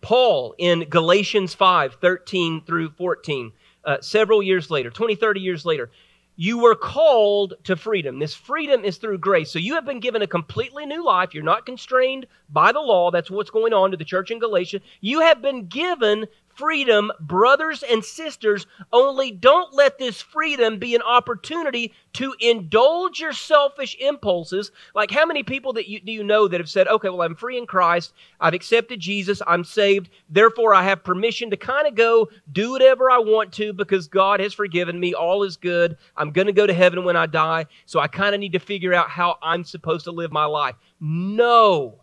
Paul 0.01 0.55
in 0.57 0.88
Galatians 0.89 1.53
5 1.53 1.96
13 1.96 2.62
through 2.65 2.91
14, 2.91 3.51
uh, 3.84 3.98
several 4.01 4.41
years 4.41 4.72
later, 4.72 4.89
20, 4.89 5.15
30 5.15 5.39
years 5.39 5.65
later, 5.65 5.89
you 6.38 6.60
were 6.60 6.75
called 6.75 7.56
to 7.63 7.75
freedom. 7.75 8.20
This 8.20 8.36
freedom 8.36 8.86
is 8.86 8.98
through 8.98 9.17
grace. 9.17 9.51
So 9.51 9.58
you 9.58 9.74
have 9.74 9.86
been 9.86 10.00
given 10.00 10.22
a 10.22 10.27
completely 10.27 10.86
new 10.86 11.03
life. 11.03 11.34
You're 11.34 11.44
not 11.44 11.65
constrained 11.65 12.27
by 12.50 12.72
the 12.72 12.79
law. 12.79 13.10
That's 13.10 13.32
what's 13.32 13.50
going 13.50 13.74
on 13.74 13.89
to 13.91 13.98
the 13.98 14.06
church 14.06 14.29
in 14.29 14.38
Galatia. 14.38 14.82
You 15.01 15.22
have 15.22 15.41
been 15.41 15.65
given 15.65 16.27
freedom, 16.57 17.11
brothers 17.19 17.83
and 17.83 18.03
sisters, 18.03 18.65
only 18.91 19.31
don't 19.31 19.73
let 19.73 19.99
this 19.99 20.21
freedom 20.21 20.79
be 20.79 20.95
an 20.95 21.01
opportunity 21.03 21.93
to 22.13 22.33
indulge 22.39 23.19
your 23.19 23.31
selfish 23.31 23.95
impulses. 23.99 24.71
Like, 24.95 25.11
how 25.11 25.25
many 25.25 25.43
people 25.43 25.73
that 25.73 25.87
you, 25.87 25.99
do 25.99 26.11
you 26.11 26.23
know 26.23 26.47
that 26.47 26.59
have 26.59 26.69
said, 26.69 26.87
okay, 26.87 27.09
well, 27.09 27.21
I'm 27.21 27.35
free 27.35 27.57
in 27.57 27.67
Christ, 27.67 28.13
I've 28.39 28.55
accepted 28.55 28.99
Jesus, 28.99 29.41
I'm 29.45 29.63
saved, 29.63 30.09
therefore 30.29 30.73
I 30.73 30.83
have 30.83 31.03
permission 31.03 31.51
to 31.51 31.57
kind 31.57 31.87
of 31.87 31.95
go 31.95 32.29
do 32.51 32.71
whatever 32.71 33.11
I 33.11 33.19
want 33.19 33.53
to 33.53 33.71
because 33.71 34.07
God 34.07 34.39
has 34.39 34.53
forgiven 34.53 34.99
me, 34.99 35.13
all 35.13 35.43
is 35.43 35.57
good, 35.57 35.97
I'm 36.15 36.31
going 36.31 36.47
to 36.47 36.53
go 36.53 36.65
to 36.65 36.73
heaven 36.73 37.03
when 37.03 37.15
I 37.15 37.27
die, 37.27 37.67
so 37.85 37.99
I 37.99 38.07
kind 38.07 38.33
of 38.33 38.41
need 38.41 38.53
to 38.53 38.59
figure 38.59 38.93
out 38.93 39.09
how 39.09 39.37
I'm 39.43 39.63
supposed 39.63 40.05
to 40.05 40.11
live 40.11 40.31
my 40.31 40.45
life. 40.45 40.75
No. 40.99 42.01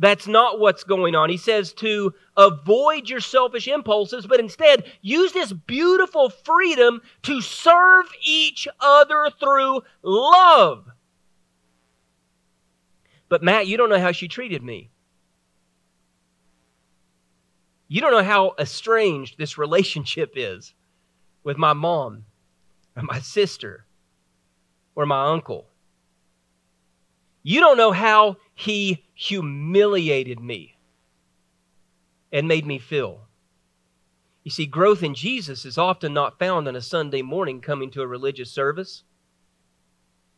That's 0.00 0.26
not 0.26 0.58
what's 0.58 0.82
going 0.82 1.14
on. 1.14 1.28
He 1.28 1.36
says 1.36 1.74
to 1.74 2.14
avoid 2.34 3.10
your 3.10 3.20
selfish 3.20 3.68
impulses, 3.68 4.26
but 4.26 4.40
instead 4.40 4.84
use 5.02 5.32
this 5.32 5.52
beautiful 5.52 6.30
freedom 6.30 7.02
to 7.24 7.42
serve 7.42 8.06
each 8.24 8.66
other 8.80 9.28
through 9.38 9.82
love. 10.02 10.86
But 13.28 13.42
Matt, 13.42 13.66
you 13.66 13.76
don't 13.76 13.90
know 13.90 14.00
how 14.00 14.12
she 14.12 14.26
treated 14.26 14.62
me. 14.62 14.88
You 17.86 18.00
don't 18.00 18.12
know 18.12 18.24
how 18.24 18.54
estranged 18.58 19.36
this 19.36 19.58
relationship 19.58 20.32
is 20.34 20.72
with 21.44 21.58
my 21.58 21.74
mom 21.74 22.24
or 22.96 23.02
my 23.02 23.18
sister 23.18 23.84
or 24.94 25.04
my 25.04 25.26
uncle. 25.26 25.66
You 27.42 27.60
don't 27.60 27.76
know 27.76 27.92
how 27.92 28.36
he 28.60 29.02
humiliated 29.14 30.38
me 30.38 30.76
and 32.30 32.46
made 32.46 32.66
me 32.66 32.78
feel. 32.78 33.22
You 34.44 34.50
see, 34.50 34.66
growth 34.66 35.02
in 35.02 35.14
Jesus 35.14 35.64
is 35.64 35.78
often 35.78 36.12
not 36.12 36.38
found 36.38 36.68
on 36.68 36.76
a 36.76 36.82
Sunday 36.82 37.22
morning 37.22 37.62
coming 37.62 37.90
to 37.92 38.02
a 38.02 38.06
religious 38.06 38.50
service. 38.50 39.02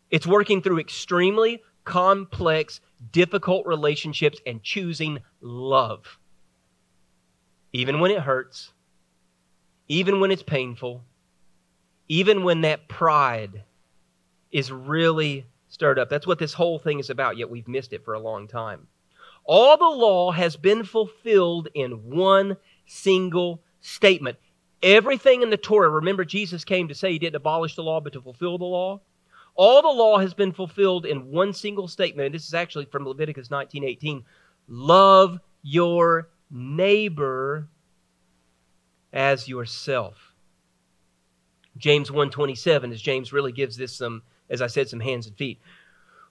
It's 0.09 0.25
working 0.25 0.63
through 0.63 0.79
extremely 0.79 1.63
complex, 1.85 2.81
difficult 3.11 3.67
relationships 3.67 4.39
and 4.47 4.63
choosing 4.63 5.19
love. 5.41 6.21
Even 7.73 7.99
when 7.99 8.13
it 8.13 8.21
hurts, 8.21 8.73
even 9.89 10.21
when 10.21 10.31
it's 10.31 10.45
painful, 10.45 11.03
even 12.07 12.45
when 12.45 12.61
that 12.61 12.89
pride 12.89 13.65
is 14.53 14.71
really 14.71 15.47
stirred 15.73 15.99
up. 15.99 16.11
That's 16.11 16.27
what 16.27 16.39
this 16.39 16.53
whole 16.53 16.79
thing 16.79 16.99
is 16.99 17.09
about, 17.09 17.39
yet 17.39 17.49
we've 17.49 17.67
missed 17.67 17.95
it 17.95 18.05
for 18.05 18.13
a 18.13 18.21
long 18.21 18.47
time. 18.47 18.89
All 19.45 19.79
the 19.79 19.85
law 19.85 20.31
has 20.31 20.55
been 20.55 20.85
fulfilled 20.85 21.69
in 21.73 22.11
one 22.11 22.59
single 22.85 23.63
statement. 23.81 24.37
Everything 24.83 25.41
in 25.41 25.49
the 25.49 25.57
Torah, 25.57 25.89
remember, 25.89 26.27
Jesus 26.27 26.63
came 26.63 26.89
to 26.89 26.95
say 26.95 27.13
he 27.13 27.19
didn't 27.19 27.37
abolish 27.37 27.75
the 27.75 27.83
law, 27.83 28.01
but 28.03 28.13
to 28.13 28.21
fulfill 28.21 28.59
the 28.59 28.67
law. 28.67 29.01
All 29.55 29.81
the 29.81 29.89
law 29.89 30.19
has 30.19 30.35
been 30.35 30.53
fulfilled 30.53 31.07
in 31.07 31.31
one 31.31 31.55
single 31.55 31.89
statement, 31.89 32.27
and 32.27 32.35
this 32.35 32.47
is 32.47 32.55
actually 32.55 32.85
from 32.85 33.07
Leviticus 33.07 33.49
19:18. 33.51 34.25
Love 34.69 35.41
your 35.63 36.29
neighbor 36.51 37.67
as 39.11 39.49
yourself. 39.49 40.35
James 41.79 42.11
1:27, 42.11 42.93
as 42.93 43.01
James 43.01 43.33
really 43.33 43.53
gives 43.53 43.79
this 43.79 43.97
some 43.97 44.23
as 44.53 44.63
I 44.63 44.69
said, 44.69 44.89
some 44.89 45.01
hands 45.01 45.27
and 45.27 45.37
feet. 45.37 45.59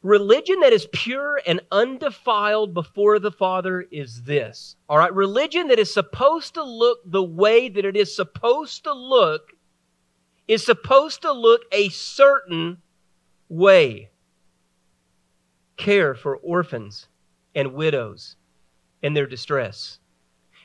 Religion 0.03 0.61
that 0.61 0.73
is 0.73 0.87
pure 0.93 1.41
and 1.45 1.59
undefiled 1.71 2.73
before 2.73 3.19
the 3.19 3.31
Father 3.31 3.81
is 3.91 4.23
this. 4.23 4.75
All 4.87 4.97
right, 4.97 5.13
religion 5.13 5.67
that 5.67 5.79
is 5.79 5.93
supposed 5.93 6.53
to 6.53 6.63
look 6.63 6.99
the 7.05 7.23
way 7.23 7.67
that 7.67 7.85
it 7.85 7.97
is 7.97 8.15
supposed 8.15 8.83
to 8.85 8.93
look 8.93 9.51
is 10.47 10.65
supposed 10.65 11.21
to 11.23 11.31
look 11.31 11.61
a 11.71 11.89
certain 11.89 12.77
way. 13.49 14.09
Care 15.77 16.15
for 16.15 16.37
orphans 16.37 17.07
and 17.53 17.73
widows 17.73 18.35
and 19.03 19.15
their 19.15 19.27
distress. 19.27 19.99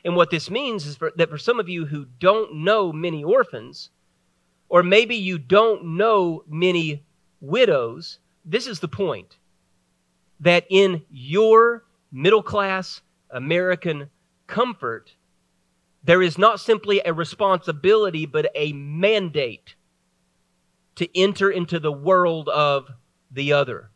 And 0.03 0.15
what 0.15 0.29
this 0.29 0.49
means 0.49 0.85
is 0.85 0.97
for, 0.97 1.11
that 1.15 1.29
for 1.29 1.37
some 1.37 1.59
of 1.59 1.69
you 1.69 1.85
who 1.85 2.05
don't 2.19 2.55
know 2.55 2.91
many 2.91 3.23
orphans, 3.23 3.89
or 4.69 4.83
maybe 4.83 5.15
you 5.15 5.37
don't 5.37 5.97
know 5.97 6.43
many 6.47 7.03
widows, 7.41 8.19
this 8.45 8.67
is 8.67 8.79
the 8.79 8.87
point 8.87 9.37
that 10.39 10.65
in 10.69 11.03
your 11.09 11.83
middle 12.11 12.43
class 12.43 13.01
American 13.29 14.09
comfort, 14.47 15.15
there 16.03 16.21
is 16.21 16.37
not 16.37 16.59
simply 16.59 17.01
a 17.03 17.13
responsibility, 17.13 18.25
but 18.25 18.49
a 18.55 18.71
mandate 18.73 19.75
to 20.95 21.07
enter 21.17 21.49
into 21.49 21.79
the 21.79 21.91
world 21.91 22.49
of 22.49 22.87
the 23.31 23.53
other. 23.53 23.91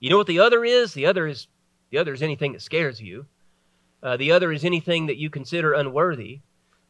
You 0.00 0.10
know 0.10 0.16
what 0.16 0.26
the 0.26 0.40
other 0.40 0.64
is? 0.64 0.94
The 0.94 1.06
other 1.06 1.26
is 1.26 1.46
the 1.90 1.98
other 1.98 2.14
is 2.14 2.22
anything 2.22 2.52
that 2.54 2.62
scares 2.62 3.00
you. 3.00 3.26
Uh, 4.02 4.16
the 4.16 4.32
other 4.32 4.50
is 4.50 4.64
anything 4.64 5.06
that 5.06 5.18
you 5.18 5.30
consider 5.30 5.74
unworthy. 5.74 6.40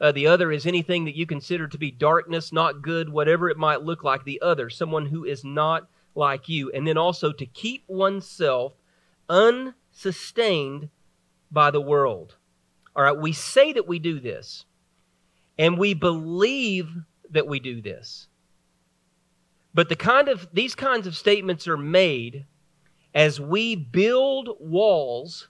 Uh, 0.03 0.11
the 0.11 0.27
other 0.27 0.51
is 0.51 0.67
anything 0.67 1.05
that 1.05 1.15
you 1.15 1.25
consider 1.25 1.69
to 1.69 1.79
be 1.79 1.93
darkness, 1.93 2.53
not 2.53 2.83
good, 2.83 3.09
whatever 3.09 3.49
it 3.49 3.57
might 3.57 3.83
look 3.83 4.03
like. 4.03 4.25
The 4.25 4.43
other, 4.43 4.69
someone 4.69 5.07
who 5.07 5.25
is 5.25 5.45
not 5.45 5.89
like 6.17 6.49
you. 6.49 6.73
And 6.73 6.85
then 6.85 6.99
also 6.99 7.31
to 7.31 7.47
keep 7.47 7.85
oneself 7.87 8.73
unsustained 9.29 10.89
by 11.53 11.71
the 11.71 11.81
world. 11.81 12.35
All 12.97 13.05
right, 13.05 13.17
we 13.17 13.33
say 13.33 13.73
that 13.75 13.87
we 13.87 14.01
do 14.01 14.19
this, 14.19 14.65
and 15.57 15.79
we 15.79 15.95
believe 15.95 16.91
that 17.31 17.47
we 17.47 17.61
do 17.61 17.81
this. 17.81 18.27
But 19.73 19.89
the 19.89 19.97
kind 19.97 20.29
of 20.29 20.49
these 20.53 20.75
kinds 20.75 21.07
of 21.07 21.17
statements 21.17 21.69
are 21.69 21.79
made 21.79 22.45
as 23.15 23.41
we 23.41 23.77
build 23.77 24.57
walls 24.59 25.49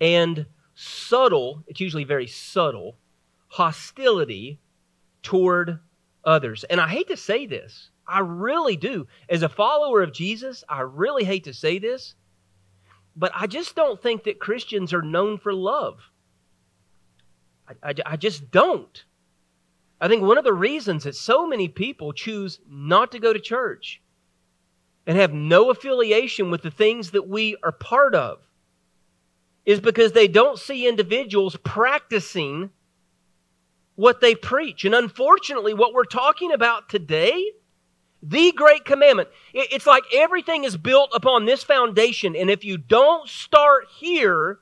and 0.00 0.46
subtle, 0.74 1.64
it's 1.66 1.80
usually 1.80 2.04
very 2.04 2.26
subtle, 2.26 2.96
hostility 3.54 4.58
toward 5.22 5.78
others. 6.24 6.64
And 6.64 6.80
I 6.80 6.88
hate 6.88 7.06
to 7.06 7.16
say 7.16 7.46
this. 7.46 7.90
I 8.04 8.18
really 8.18 8.74
do. 8.74 9.06
As 9.28 9.44
a 9.44 9.48
follower 9.48 10.02
of 10.02 10.12
Jesus, 10.12 10.64
I 10.68 10.80
really 10.80 11.22
hate 11.22 11.44
to 11.44 11.54
say 11.54 11.78
this, 11.78 12.16
but 13.14 13.30
I 13.32 13.46
just 13.46 13.76
don't 13.76 14.02
think 14.02 14.24
that 14.24 14.40
Christians 14.40 14.92
are 14.92 15.02
known 15.02 15.38
for 15.38 15.54
love. 15.54 16.00
I, 17.68 17.90
I, 17.90 17.94
I 18.04 18.16
just 18.16 18.50
don't. 18.50 19.04
I 20.00 20.08
think 20.08 20.24
one 20.24 20.36
of 20.36 20.42
the 20.42 20.52
reasons 20.52 21.04
that 21.04 21.14
so 21.14 21.46
many 21.46 21.68
people 21.68 22.12
choose 22.12 22.58
not 22.68 23.12
to 23.12 23.20
go 23.20 23.32
to 23.32 23.38
church 23.38 24.02
and 25.06 25.16
have 25.16 25.32
no 25.32 25.70
affiliation 25.70 26.50
with 26.50 26.62
the 26.62 26.72
things 26.72 27.12
that 27.12 27.28
we 27.28 27.56
are 27.62 27.70
part 27.70 28.16
of 28.16 28.40
is 29.64 29.78
because 29.78 30.10
they 30.10 30.26
don't 30.26 30.58
see 30.58 30.88
individuals 30.88 31.56
practicing 31.62 32.70
what 33.96 34.20
they 34.20 34.34
preach. 34.34 34.84
And 34.84 34.94
unfortunately, 34.94 35.74
what 35.74 35.92
we're 35.92 36.04
talking 36.04 36.52
about 36.52 36.88
today, 36.88 37.52
the 38.22 38.52
great 38.52 38.84
commandment, 38.84 39.28
it's 39.52 39.86
like 39.86 40.04
everything 40.12 40.64
is 40.64 40.76
built 40.76 41.10
upon 41.14 41.44
this 41.44 41.62
foundation. 41.62 42.34
And 42.34 42.50
if 42.50 42.64
you 42.64 42.78
don't 42.78 43.28
start 43.28 43.86
here, 43.98 44.60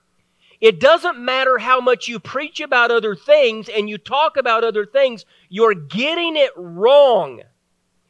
it 0.60 0.78
doesn't 0.78 1.18
matter 1.18 1.58
how 1.58 1.80
much 1.80 2.08
you 2.08 2.20
preach 2.20 2.60
about 2.60 2.90
other 2.90 3.16
things 3.16 3.68
and 3.68 3.88
you 3.88 3.98
talk 3.98 4.36
about 4.36 4.64
other 4.64 4.86
things, 4.86 5.24
you're 5.48 5.74
getting 5.74 6.36
it 6.36 6.52
wrong 6.56 7.42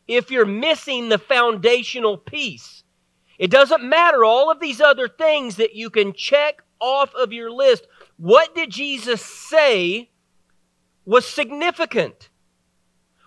if 0.06 0.30
you're 0.30 0.44
missing 0.44 1.08
the 1.08 1.18
foundational 1.18 2.18
piece. 2.18 2.82
It 3.38 3.50
doesn't 3.50 3.82
matter 3.82 4.24
all 4.24 4.50
of 4.50 4.60
these 4.60 4.80
other 4.80 5.08
things 5.08 5.56
that 5.56 5.74
you 5.74 5.88
can 5.88 6.12
check 6.12 6.62
off 6.78 7.14
of 7.14 7.32
your 7.32 7.50
list. 7.50 7.86
What 8.18 8.54
did 8.54 8.70
Jesus 8.70 9.24
say 9.24 10.10
was 11.04 11.26
significant? 11.26 12.28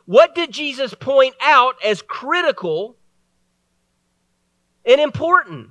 What 0.05 0.35
did 0.35 0.51
Jesus 0.51 0.93
point 0.93 1.35
out 1.41 1.75
as 1.83 2.01
critical 2.01 2.95
and 4.85 5.01
important? 5.01 5.69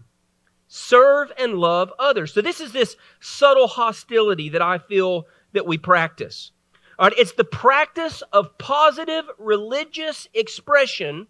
serve 0.75 1.31
and 1.39 1.55
love 1.55 1.93
others. 2.01 2.35
So 2.35 2.41
this 2.41 2.61
is 2.61 2.73
this 2.73 2.97
subtle 3.21 3.69
hostility 3.69 4.49
that 4.49 4.61
I 4.61 4.79
feel 4.79 5.29
that 5.53 5.69
we 5.69 5.79
practice. 5.79 6.51
All 6.99 7.07
right, 7.07 7.19
it's 7.19 7.33
the 7.33 7.45
practice 7.45 8.23
of 8.33 8.59
positive 8.59 9.25
religious 9.39 10.27
expression, 10.35 11.29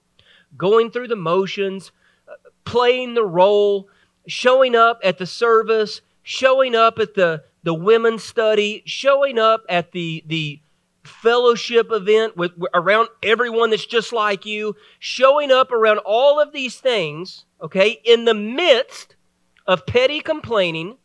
going 0.56 0.90
through 0.90 1.08
the 1.08 1.16
motions, 1.16 1.92
playing 2.64 3.12
the 3.12 3.24
role, 3.24 3.88
showing 4.26 4.74
up 4.74 5.00
at 5.04 5.18
the 5.18 5.26
service, 5.26 6.00
showing 6.22 6.74
up 6.74 6.98
at 6.98 7.14
the, 7.14 7.44
the 7.64 7.74
women's 7.74 8.24
study, 8.24 8.82
showing 8.86 9.38
up 9.38 9.62
at 9.68 9.92
the, 9.92 10.24
the 10.26 10.60
fellowship 11.04 11.88
event 11.90 12.36
with 12.36 12.52
around 12.72 13.08
everyone 13.22 13.70
that's 13.70 13.86
just 13.86 14.12
like 14.12 14.44
you, 14.46 14.74
showing 14.98 15.50
up 15.50 15.70
around 15.70 15.98
all 15.98 16.40
of 16.40 16.52
these 16.52 16.76
things, 16.76 17.44
okay, 17.62 18.00
in 18.04 18.24
the 18.24 18.34
midst 18.34 19.14
of 19.66 19.86
petty 19.86 20.20
complaining, 20.20 20.96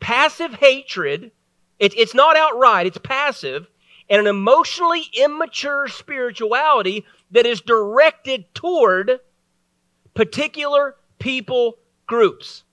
passive 0.00 0.54
hatred. 0.54 1.30
It, 1.78 1.96
it's 1.96 2.14
not 2.14 2.36
outright, 2.36 2.86
it's 2.86 2.98
passive, 2.98 3.68
and 4.10 4.20
an 4.20 4.26
emotionally 4.26 5.04
immature 5.12 5.86
spirituality 5.86 7.04
that 7.30 7.46
is 7.46 7.60
directed 7.60 8.52
toward 8.54 9.20
particular 10.14 10.96
people 11.18 11.78
groups. 12.06 12.64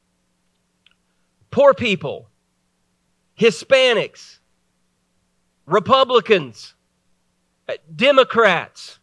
Poor 1.52 1.74
people, 1.74 2.30
Hispanics, 3.40 4.35
Republicans, 5.66 6.76
uh, 7.68 7.74
Democrats, 7.96 9.00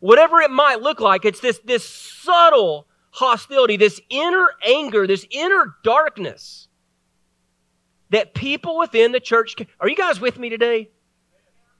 whatever 0.00 0.40
it 0.40 0.50
might 0.50 0.80
look 0.80 1.00
like, 1.00 1.24
it's 1.24 1.40
this, 1.40 1.60
this 1.64 1.88
subtle 1.88 2.86
hostility, 3.10 3.76
this 3.76 4.00
inner 4.10 4.48
anger, 4.66 5.06
this 5.06 5.26
inner 5.30 5.76
darkness 5.84 6.68
that 8.10 8.34
people 8.34 8.78
within 8.78 9.12
the 9.12 9.20
church. 9.20 9.56
Are 9.80 9.88
you 9.88 9.96
guys 9.96 10.20
with 10.20 10.38
me 10.38 10.48
today? 10.48 10.90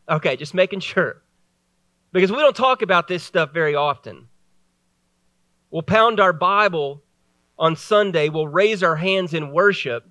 Okay, 0.09 0.37
just 0.37 0.55
making 0.55 0.81
sure. 0.81 1.22
Because 2.12 2.31
we 2.31 2.38
don't 2.38 2.57
talk 2.57 2.83
about 2.83 3.09
this 3.09 3.22
stuff 3.22 3.53
very 3.53 3.74
often. 3.74 4.29
We'll 5.70 5.83
pound 5.83 6.20
our 6.20 6.33
Bible 6.33 7.03
on 7.59 7.77
Sunday, 7.77 8.29
we'll 8.29 8.48
raise 8.48 8.83
our 8.83 8.96
hands 8.96 9.33
in 9.33 9.53
worship, 9.53 10.09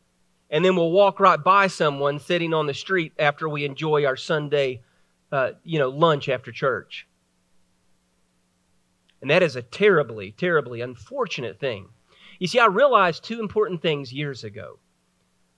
and 0.53 0.63
then 0.63 0.75
we'll 0.75 0.91
walk 0.91 1.19
right 1.19 1.43
by 1.43 1.65
someone 1.65 2.19
sitting 2.19 2.53
on 2.53 2.67
the 2.67 2.75
street 2.75 3.11
after 3.17 3.49
we 3.49 3.65
enjoy 3.65 4.05
our 4.05 4.15
Sunday, 4.15 4.83
uh, 5.31 5.53
you 5.63 5.79
know, 5.79 5.89
lunch 5.89 6.29
after 6.29 6.51
church. 6.51 7.07
And 9.19 9.31
that 9.31 9.41
is 9.41 9.55
a 9.55 9.63
terribly, 9.63 10.31
terribly 10.31 10.81
unfortunate 10.81 11.59
thing. 11.59 11.87
You 12.37 12.45
see, 12.45 12.59
I 12.59 12.67
realized 12.67 13.23
two 13.23 13.39
important 13.39 13.81
things 13.81 14.13
years 14.13 14.43
ago. 14.43 14.77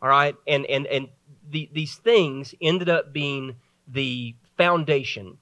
All 0.02 0.08
right? 0.08 0.36
And 0.48 0.66
and 0.68 0.88
and 0.88 1.10
the, 1.50 1.70
these 1.74 1.96
things 1.96 2.56
ended 2.62 2.88
up 2.88 3.12
being 3.12 3.56
the 3.90 4.34
foundation 4.56 5.38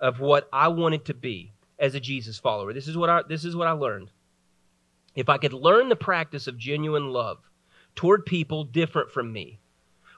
of 0.00 0.18
what 0.18 0.48
I 0.52 0.68
wanted 0.68 1.04
to 1.04 1.14
be 1.14 1.52
as 1.78 1.94
a 1.94 2.00
Jesus 2.00 2.40
follower. 2.40 2.72
This 2.72 2.88
is 2.88 2.96
what 2.96 3.10
I 3.10 3.22
this 3.28 3.44
is 3.44 3.54
what 3.54 3.68
I 3.68 3.72
learned. 3.72 4.10
If 5.14 5.28
I 5.28 5.38
could 5.38 5.52
learn 5.52 5.88
the 5.88 5.94
practice 5.94 6.48
of 6.48 6.58
genuine 6.58 7.10
love 7.10 7.47
toward 7.98 8.24
people 8.24 8.62
different 8.62 9.10
from 9.10 9.32
me, 9.32 9.58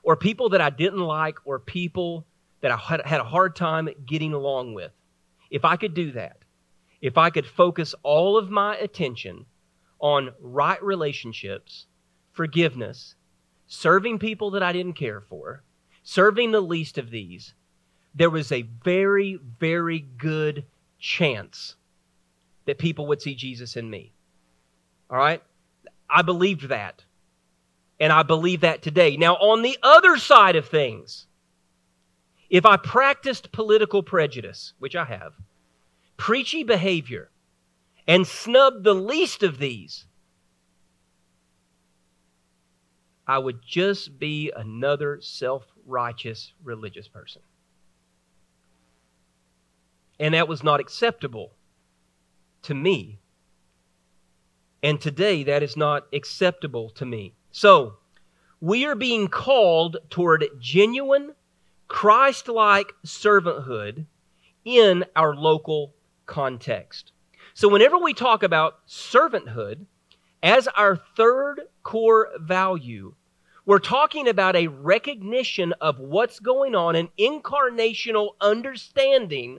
or 0.02 0.14
people 0.14 0.50
that 0.50 0.60
I 0.60 0.68
didn't 0.68 1.00
like, 1.00 1.38
or 1.46 1.58
people 1.58 2.26
that 2.60 2.70
I 2.70 2.76
had 2.76 3.20
a 3.20 3.24
hard 3.24 3.56
time 3.56 3.88
getting 4.04 4.34
along 4.34 4.74
with, 4.74 4.92
if 5.50 5.64
I 5.64 5.76
could 5.76 5.94
do 5.94 6.12
that, 6.12 6.44
if 7.00 7.16
I 7.16 7.30
could 7.30 7.46
focus 7.46 7.94
all 8.02 8.36
of 8.36 8.50
my 8.50 8.76
attention 8.76 9.46
on 9.98 10.34
right 10.42 10.82
relationships, 10.84 11.86
forgiveness, 12.32 13.14
serving 13.66 14.18
people 14.18 14.50
that 14.50 14.62
I 14.62 14.72
didn't 14.72 14.92
care 14.92 15.22
for, 15.22 15.62
serving 16.02 16.50
the 16.50 16.60
least 16.60 16.98
of 16.98 17.10
these, 17.10 17.54
there 18.14 18.28
was 18.28 18.52
a 18.52 18.68
very, 18.84 19.40
very 19.58 20.00
good 20.18 20.66
chance 20.98 21.76
that 22.66 22.76
people 22.76 23.06
would 23.06 23.22
see 23.22 23.34
Jesus 23.34 23.74
in 23.74 23.88
me. 23.88 24.12
All 25.08 25.16
right? 25.16 25.42
I 26.10 26.20
believed 26.20 26.68
that. 26.68 27.04
And 28.00 28.12
I 28.12 28.22
believe 28.22 28.62
that 28.62 28.82
today. 28.82 29.18
Now, 29.18 29.34
on 29.36 29.60
the 29.60 29.78
other 29.82 30.16
side 30.16 30.56
of 30.56 30.66
things, 30.66 31.26
if 32.48 32.64
I 32.64 32.78
practiced 32.78 33.52
political 33.52 34.02
prejudice, 34.02 34.72
which 34.78 34.96
I 34.96 35.04
have, 35.04 35.34
preachy 36.16 36.64
behavior 36.64 37.30
and 38.08 38.26
snubbed 38.26 38.82
the 38.82 38.94
least 38.94 39.42
of 39.42 39.58
these, 39.58 40.06
I 43.26 43.38
would 43.38 43.60
just 43.64 44.18
be 44.18 44.50
another 44.56 45.20
self 45.20 45.64
righteous 45.86 46.52
religious 46.64 47.06
person. 47.06 47.42
And 50.18 50.34
that 50.34 50.48
was 50.48 50.64
not 50.64 50.80
acceptable 50.80 51.52
to 52.62 52.74
me. 52.74 53.20
And 54.82 55.00
today, 55.00 55.44
that 55.44 55.62
is 55.62 55.76
not 55.76 56.06
acceptable 56.12 56.90
to 56.90 57.06
me. 57.06 57.34
So, 57.52 57.94
we 58.60 58.86
are 58.86 58.94
being 58.94 59.28
called 59.28 59.96
toward 60.08 60.44
genuine, 60.60 61.34
Christ 61.88 62.48
like 62.48 62.92
servanthood 63.04 64.06
in 64.64 65.04
our 65.16 65.34
local 65.34 65.94
context. 66.26 67.12
So, 67.54 67.68
whenever 67.68 67.98
we 67.98 68.14
talk 68.14 68.42
about 68.42 68.86
servanthood 68.86 69.86
as 70.42 70.68
our 70.68 70.96
third 71.16 71.62
core 71.82 72.28
value, 72.38 73.14
we're 73.66 73.78
talking 73.80 74.28
about 74.28 74.56
a 74.56 74.68
recognition 74.68 75.72
of 75.80 75.98
what's 75.98 76.38
going 76.38 76.74
on, 76.74 76.94
an 76.94 77.08
incarnational 77.18 78.30
understanding 78.40 79.58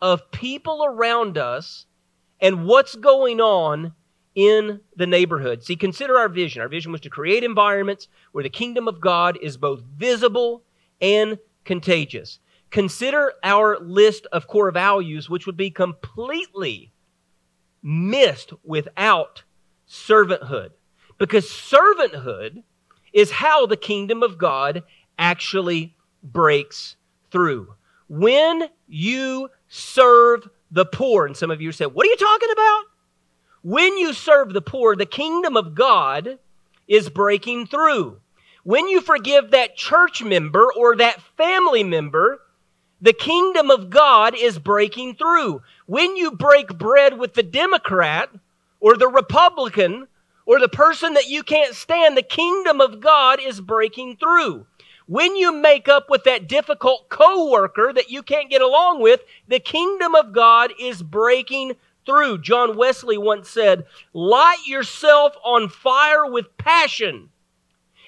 of 0.00 0.30
people 0.30 0.84
around 0.84 1.36
us 1.36 1.86
and 2.40 2.64
what's 2.66 2.94
going 2.94 3.40
on 3.40 3.92
in 4.34 4.80
the 4.96 5.06
neighborhood. 5.06 5.64
See, 5.64 5.76
consider 5.76 6.18
our 6.18 6.28
vision. 6.28 6.62
Our 6.62 6.68
vision 6.68 6.92
was 6.92 7.00
to 7.02 7.10
create 7.10 7.42
environments 7.42 8.08
where 8.32 8.44
the 8.44 8.50
kingdom 8.50 8.88
of 8.88 9.00
God 9.00 9.38
is 9.42 9.56
both 9.56 9.82
visible 9.82 10.62
and 11.00 11.38
contagious. 11.64 12.38
Consider 12.70 13.32
our 13.42 13.78
list 13.80 14.26
of 14.32 14.46
core 14.46 14.70
values, 14.70 15.28
which 15.28 15.46
would 15.46 15.56
be 15.56 15.70
completely 15.70 16.92
missed 17.82 18.52
without 18.62 19.42
servanthood. 19.88 20.70
Because 21.18 21.46
servanthood 21.46 22.62
is 23.12 23.32
how 23.32 23.66
the 23.66 23.76
kingdom 23.76 24.22
of 24.22 24.38
God 24.38 24.84
actually 25.18 25.96
breaks 26.22 26.96
through. 27.30 27.74
When 28.08 28.68
you 28.86 29.48
serve 29.68 30.48
the 30.70 30.84
poor, 30.84 31.26
and 31.26 31.36
some 31.36 31.50
of 31.50 31.60
you 31.60 31.72
said, 31.72 31.86
What 31.86 32.06
are 32.06 32.10
you 32.10 32.16
talking 32.16 32.50
about? 32.52 32.82
When 33.62 33.98
you 33.98 34.14
serve 34.14 34.52
the 34.52 34.62
poor, 34.62 34.96
the 34.96 35.06
kingdom 35.06 35.56
of 35.56 35.74
God 35.74 36.38
is 36.88 37.10
breaking 37.10 37.66
through. 37.66 38.18
When 38.64 38.88
you 38.88 39.00
forgive 39.00 39.50
that 39.50 39.76
church 39.76 40.22
member 40.22 40.72
or 40.72 40.96
that 40.96 41.20
family 41.36 41.84
member, 41.84 42.40
the 43.02 43.12
kingdom 43.12 43.70
of 43.70 43.90
God 43.90 44.34
is 44.34 44.58
breaking 44.58 45.16
through. 45.16 45.62
When 45.86 46.16
you 46.16 46.32
break 46.32 46.76
bread 46.76 47.18
with 47.18 47.34
the 47.34 47.42
Democrat 47.42 48.30
or 48.80 48.96
the 48.96 49.08
Republican 49.08 50.08
or 50.46 50.58
the 50.58 50.68
person 50.68 51.14
that 51.14 51.28
you 51.28 51.42
can't 51.42 51.74
stand, 51.74 52.16
the 52.16 52.22
kingdom 52.22 52.80
of 52.80 53.00
God 53.00 53.40
is 53.40 53.60
breaking 53.60 54.16
through. 54.16 54.66
When 55.06 55.34
you 55.36 55.52
make 55.52 55.88
up 55.88 56.08
with 56.08 56.24
that 56.24 56.48
difficult 56.48 57.08
coworker 57.08 57.92
that 57.92 58.10
you 58.10 58.22
can't 58.22 58.50
get 58.50 58.62
along 58.62 59.00
with, 59.02 59.20
the 59.48 59.58
kingdom 59.58 60.14
of 60.14 60.32
God 60.32 60.72
is 60.78 61.02
breaking 61.02 61.74
through. 62.10 62.38
John 62.38 62.76
Wesley 62.76 63.16
once 63.16 63.48
said, 63.48 63.84
Light 64.12 64.66
yourself 64.66 65.34
on 65.44 65.68
fire 65.68 66.26
with 66.26 66.56
passion, 66.58 67.28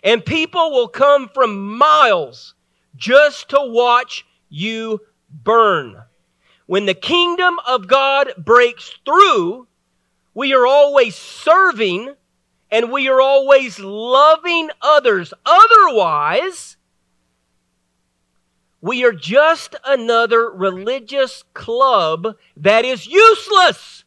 and 0.02 0.26
people 0.26 0.72
will 0.72 0.88
come 0.88 1.28
from 1.28 1.76
miles 1.78 2.54
just 2.96 3.50
to 3.50 3.58
watch 3.60 4.26
you 4.48 5.00
burn. 5.30 6.02
When 6.66 6.86
the 6.86 6.94
kingdom 6.94 7.58
of 7.64 7.86
God 7.86 8.32
breaks 8.36 8.90
through, 9.04 9.68
we 10.34 10.52
are 10.52 10.66
always 10.66 11.14
serving 11.14 12.14
and 12.70 12.90
we 12.90 13.08
are 13.08 13.20
always 13.20 13.78
loving 13.78 14.70
others. 14.80 15.32
Otherwise, 15.46 16.76
we 18.82 19.04
are 19.04 19.12
just 19.12 19.76
another 19.86 20.50
religious 20.50 21.44
club 21.54 22.36
that 22.56 22.84
is 22.84 23.06
useless. 23.06 24.02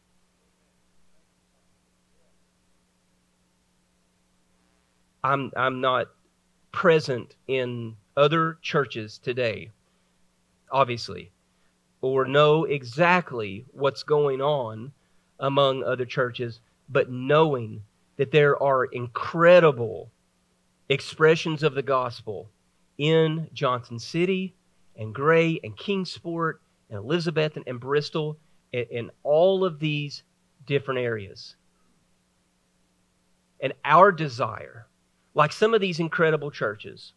I'm, 5.24 5.50
I'm 5.56 5.80
not 5.80 6.08
present 6.72 7.34
in 7.48 7.96
other 8.18 8.58
churches 8.60 9.18
today, 9.18 9.70
obviously, 10.70 11.32
or 12.02 12.26
know 12.26 12.64
exactly 12.64 13.64
what's 13.72 14.02
going 14.02 14.42
on 14.42 14.92
among 15.40 15.82
other 15.82 16.04
churches, 16.04 16.60
but 16.90 17.10
knowing 17.10 17.82
that 18.18 18.30
there 18.30 18.62
are 18.62 18.84
incredible 18.84 20.10
expressions 20.90 21.62
of 21.62 21.74
the 21.74 21.82
gospel 21.82 22.50
in 22.98 23.48
Johnson 23.52 23.98
City 23.98 24.54
and 24.96 25.14
Gray 25.14 25.60
and 25.62 25.76
Kingsport 25.76 26.60
and 26.90 26.98
Elizabeth 26.98 27.56
and, 27.56 27.66
and 27.66 27.80
Bristol 27.80 28.38
and, 28.72 28.86
and 28.92 29.10
all 29.22 29.64
of 29.64 29.78
these 29.78 30.22
different 30.66 31.00
areas. 31.00 31.56
And 33.60 33.72
our 33.84 34.12
desire, 34.12 34.86
like 35.34 35.52
some 35.52 35.74
of 35.74 35.80
these 35.80 36.00
incredible 36.00 36.50
churches, 36.50 37.12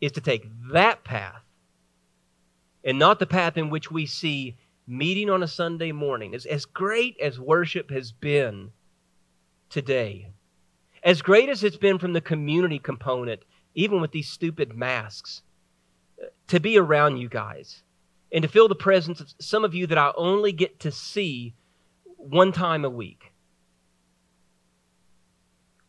is 0.00 0.12
to 0.12 0.20
take 0.20 0.46
that 0.72 1.04
path 1.04 1.42
and 2.84 2.98
not 2.98 3.18
the 3.18 3.26
path 3.26 3.56
in 3.56 3.70
which 3.70 3.90
we 3.90 4.06
see 4.06 4.56
meeting 4.86 5.28
on 5.28 5.42
a 5.42 5.48
Sunday 5.48 5.92
morning. 5.92 6.34
As, 6.34 6.46
as 6.46 6.64
great 6.64 7.18
as 7.20 7.38
worship 7.38 7.90
has 7.90 8.12
been 8.12 8.70
today, 9.68 10.30
as 11.02 11.20
great 11.20 11.48
as 11.48 11.64
it's 11.64 11.76
been 11.76 11.98
from 11.98 12.12
the 12.12 12.20
community 12.20 12.78
component, 12.78 13.42
even 13.74 14.00
with 14.00 14.12
these 14.12 14.28
stupid 14.28 14.74
masks, 14.74 15.42
to 16.48 16.60
be 16.60 16.78
around 16.78 17.18
you 17.18 17.28
guys 17.28 17.82
and 18.32 18.42
to 18.42 18.48
feel 18.48 18.68
the 18.68 18.74
presence 18.74 19.20
of 19.20 19.32
some 19.38 19.64
of 19.64 19.74
you 19.74 19.86
that 19.86 19.98
I 19.98 20.12
only 20.16 20.52
get 20.52 20.80
to 20.80 20.90
see 20.90 21.54
one 22.16 22.52
time 22.52 22.84
a 22.84 22.90
week. 22.90 23.32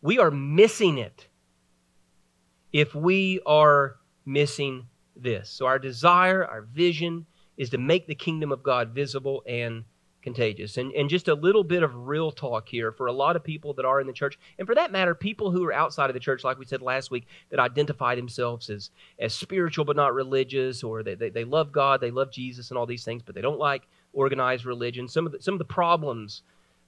We 0.02 0.20
are 0.20 0.32
missing 0.32 0.98
it 0.98 1.28
if 2.72 2.96
we 2.96 3.42
are 3.46 3.98
missing 4.26 4.88
this. 5.15 5.50
So, 5.50 5.65
our 5.65 5.80
desire, 5.80 6.46
our 6.46 6.62
vision 6.62 7.26
is 7.58 7.70
to 7.72 7.78
make 7.78 8.08
the 8.08 8.15
kingdom 8.15 8.52
of 8.52 8.63
God 8.63 8.92
visible 8.92 9.44
and 9.46 9.84
contagious. 10.30 10.78
And, 10.78 10.92
and 10.94 11.10
just 11.10 11.28
a 11.28 11.34
little 11.34 11.63
bit 11.63 11.82
of 11.82 12.08
real 12.08 12.32
talk 12.32 12.70
here 12.70 12.92
for 12.92 13.08
a 13.08 13.12
lot 13.12 13.36
of 13.36 13.44
people 13.44 13.74
that 13.74 13.86
are 13.86 14.00
in 14.00 14.06
the 14.06 14.13
church, 14.13 14.38
and 14.58 14.68
for 14.68 14.76
that 14.76 14.92
matter, 14.92 15.15
people 15.15 15.50
who 15.50 15.65
are 15.65 15.74
outside 15.74 16.10
of 16.10 16.13
the 16.13 16.20
church, 16.20 16.44
like 16.44 16.60
we 16.60 16.65
said 16.65 16.82
last 16.82 17.10
week, 17.10 17.26
that 17.50 17.60
identify 17.60 18.13
themselves 18.13 18.70
as, 18.70 18.92
as 19.18 19.34
spiritual 19.34 19.86
but 19.86 19.96
not 19.96 20.13
religious, 20.13 20.84
or 20.84 21.02
they, 21.02 21.15
they, 21.15 21.30
they 21.30 21.44
love 21.44 21.72
God, 21.72 22.00
they 22.00 22.12
love 22.12 22.32
Jesus, 22.32 22.70
and 22.70 22.78
all 22.78 22.86
these 22.86 23.04
things, 23.04 23.24
but 23.26 23.34
they 23.34 23.42
don't 23.42 23.60
like 23.60 23.88
organized 24.13 24.65
religion. 24.65 25.08
Some 25.08 25.26
of 25.26 25.32
the, 25.32 25.42
some 25.42 25.56
of 25.56 25.60
the 25.60 25.65
problems 25.65 26.44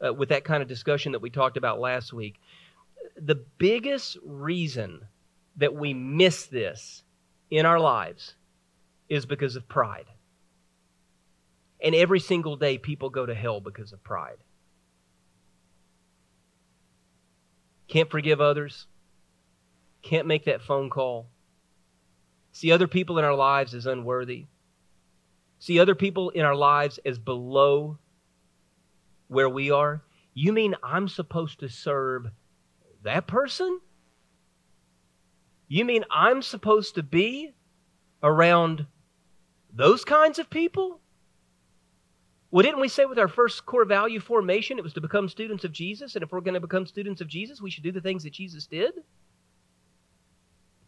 uh, 0.05 0.13
with 0.13 0.29
that 0.29 0.43
kind 0.43 0.61
of 0.61 0.69
discussion 0.69 1.11
that 1.13 1.21
we 1.21 1.29
talked 1.29 1.57
about 1.57 1.79
last 1.79 2.13
week. 2.13 2.39
The 3.19 3.41
biggest 3.57 4.17
reason 4.23 5.01
that 5.57 5.73
we 5.73 5.93
miss 5.93 6.45
this 6.45 7.03
in 7.49 7.65
our 7.65 7.79
lives 7.79 8.35
is 9.09 9.25
because 9.25 9.55
of 9.55 9.67
pride. 9.67 10.05
And 11.81 11.95
every 11.95 12.19
single 12.19 12.55
day, 12.55 12.77
people 12.77 13.09
go 13.09 13.25
to 13.25 13.33
hell 13.33 13.59
because 13.59 13.91
of 13.91 14.03
pride. 14.03 14.37
Can't 17.87 18.09
forgive 18.09 18.39
others. 18.39 18.87
Can't 20.01 20.27
make 20.27 20.45
that 20.45 20.61
phone 20.61 20.89
call. 20.89 21.27
See 22.53 22.71
other 22.71 22.87
people 22.87 23.17
in 23.17 23.25
our 23.25 23.35
lives 23.35 23.73
as 23.73 23.85
unworthy. 23.85 24.45
See 25.59 25.79
other 25.79 25.95
people 25.95 26.29
in 26.29 26.45
our 26.45 26.55
lives 26.55 26.99
as 27.05 27.19
below 27.19 27.97
where 29.27 29.49
we 29.49 29.71
are. 29.71 30.01
You 30.33 30.53
mean 30.53 30.75
I'm 30.81 31.07
supposed 31.07 31.59
to 31.59 31.69
serve 31.69 32.27
that 33.03 33.27
person? 33.27 33.81
You 35.67 35.85
mean 35.85 36.05
I'm 36.09 36.41
supposed 36.41 36.95
to 36.95 37.03
be 37.03 37.53
around 38.23 38.85
those 39.73 40.05
kinds 40.05 40.39
of 40.39 40.49
people? 40.49 41.00
Well, 42.51 42.63
didn't 42.63 42.81
we 42.81 42.89
say 42.89 43.05
with 43.05 43.17
our 43.17 43.29
first 43.29 43.65
core 43.65 43.85
value 43.85 44.19
formation 44.19 44.77
it 44.77 44.83
was 44.83 44.93
to 44.93 45.01
become 45.01 45.29
students 45.29 45.63
of 45.63 45.71
Jesus? 45.71 46.15
And 46.15 46.23
if 46.23 46.31
we're 46.31 46.41
going 46.41 46.53
to 46.53 46.59
become 46.59 46.85
students 46.85 47.21
of 47.21 47.29
Jesus, 47.29 47.61
we 47.61 47.71
should 47.71 47.83
do 47.83 47.93
the 47.93 48.01
things 48.01 48.23
that 48.23 48.33
Jesus 48.33 48.67
did? 48.67 48.91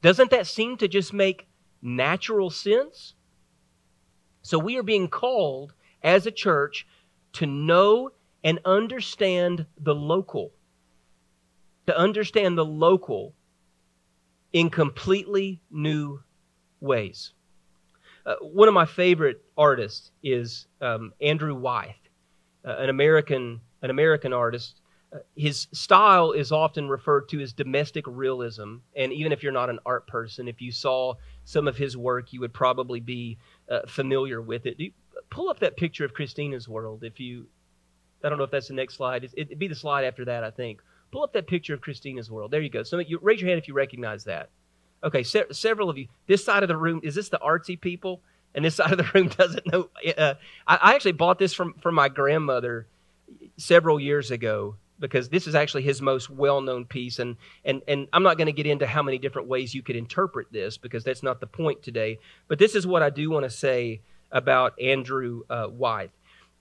Doesn't 0.01 0.31
that 0.31 0.45
seem 0.45 0.75
to 0.77 0.89
just 0.89 1.13
make 1.13 1.47
natural 1.81 2.49
sense? 2.49 3.13
So 4.41 4.59
we 4.59 4.77
are 4.77 4.83
being 4.83 5.07
called 5.07 5.73
as 6.03 6.25
a 6.25 6.31
church 6.31 6.85
to 7.33 7.45
know 7.45 8.11
and 8.43 8.59
understand 8.65 9.65
the 9.79 9.95
local, 9.95 10.51
to 11.87 11.97
understand 11.97 12.57
the 12.57 12.65
local 12.65 13.33
in 14.51 14.69
completely 14.69 15.61
new 15.71 16.21
ways. 16.81 17.31
Uh, 18.25 18.35
one 18.41 18.67
of 18.67 18.73
my 18.73 18.85
favorite 18.85 19.43
artists 19.57 20.11
is 20.23 20.67
um, 20.81 21.13
Andrew 21.21 21.55
Wyeth, 21.55 21.95
uh, 22.65 22.77
an 22.77 22.89
American 22.89 23.59
an 23.81 23.89
American 23.89 24.31
artist. 24.31 24.79
Uh, 25.13 25.17
his 25.35 25.67
style 25.73 26.31
is 26.31 26.51
often 26.51 26.87
referred 26.87 27.27
to 27.29 27.41
as 27.41 27.51
domestic 27.51 28.05
realism, 28.07 28.77
and 28.95 29.11
even 29.11 29.31
if 29.31 29.43
you're 29.43 29.51
not 29.51 29.69
an 29.69 29.79
art 29.85 30.07
person, 30.07 30.47
if 30.47 30.61
you 30.61 30.71
saw 30.71 31.13
some 31.43 31.67
of 31.67 31.75
his 31.75 31.97
work, 31.97 32.31
you 32.31 32.39
would 32.39 32.53
probably 32.53 33.01
be 33.01 33.37
uh, 33.69 33.81
familiar 33.87 34.41
with 34.41 34.65
it. 34.65 34.77
Pull 35.29 35.49
up 35.49 35.59
that 35.59 35.75
picture 35.75 36.05
of 36.05 36.13
Christina's 36.13 36.67
world. 36.69 37.03
If 37.03 37.19
you, 37.19 37.45
I 38.23 38.29
don't 38.29 38.37
know 38.37 38.45
if 38.45 38.51
that's 38.51 38.69
the 38.69 38.73
next 38.73 38.95
slide. 38.95 39.29
It, 39.35 39.49
would 39.49 39.59
be 39.59 39.67
the 39.67 39.75
slide 39.75 40.05
after 40.05 40.23
that, 40.25 40.43
I 40.43 40.51
think. 40.51 40.81
Pull 41.11 41.23
up 41.23 41.33
that 41.33 41.45
picture 41.45 41.73
of 41.73 41.81
Christina's 41.81 42.31
world. 42.31 42.51
There 42.51 42.61
you 42.61 42.69
go. 42.69 42.83
So 42.83 42.99
you 42.99 43.19
raise 43.21 43.41
your 43.41 43.49
hand 43.49 43.59
if 43.59 43.67
you 43.67 43.73
recognize 43.73 44.23
that. 44.23 44.49
Okay, 45.03 45.23
se- 45.23 45.51
several 45.51 45.89
of 45.89 45.97
you. 45.97 46.07
This 46.27 46.43
side 46.43 46.63
of 46.63 46.69
the 46.69 46.77
room 46.77 47.01
is 47.03 47.15
this 47.15 47.29
the 47.29 47.39
artsy 47.39 47.79
people, 47.79 48.21
and 48.55 48.63
this 48.63 48.75
side 48.77 48.91
of 48.91 48.97
the 48.97 49.09
room 49.13 49.27
doesn't 49.27 49.71
know. 49.71 49.89
Uh, 50.17 50.35
I, 50.67 50.75
I, 50.81 50.95
actually 50.95 51.13
bought 51.13 51.39
this 51.39 51.53
from 51.53 51.73
from 51.81 51.95
my 51.95 52.09
grandmother 52.09 52.87
several 53.57 53.99
years 53.99 54.31
ago 54.31 54.75
because 54.99 55.27
this 55.27 55.47
is 55.47 55.55
actually 55.55 55.83
his 55.83 56.01
most 56.01 56.29
well-known 56.29 56.85
piece, 56.85 57.19
and 57.19 57.35
and 57.65 57.81
and 57.87 58.07
I'm 58.13 58.23
not 58.23 58.37
going 58.37 58.47
to 58.47 58.53
get 58.53 58.65
into 58.65 58.87
how 58.87 59.03
many 59.03 59.17
different 59.17 59.47
ways 59.47 59.73
you 59.73 59.81
could 59.81 59.95
interpret 59.95 60.47
this 60.51 60.77
because 60.77 61.03
that's 61.03 61.23
not 61.23 61.39
the 61.39 61.47
point 61.47 61.83
today. 61.83 62.19
But 62.47 62.59
this 62.59 62.75
is 62.75 62.87
what 62.87 63.03
I 63.03 63.09
do 63.09 63.29
want 63.29 63.43
to 63.43 63.49
say 63.49 64.01
about 64.31 64.79
Andrew 64.81 65.41
uh, 65.49 65.67
Wyeth. 65.69 66.11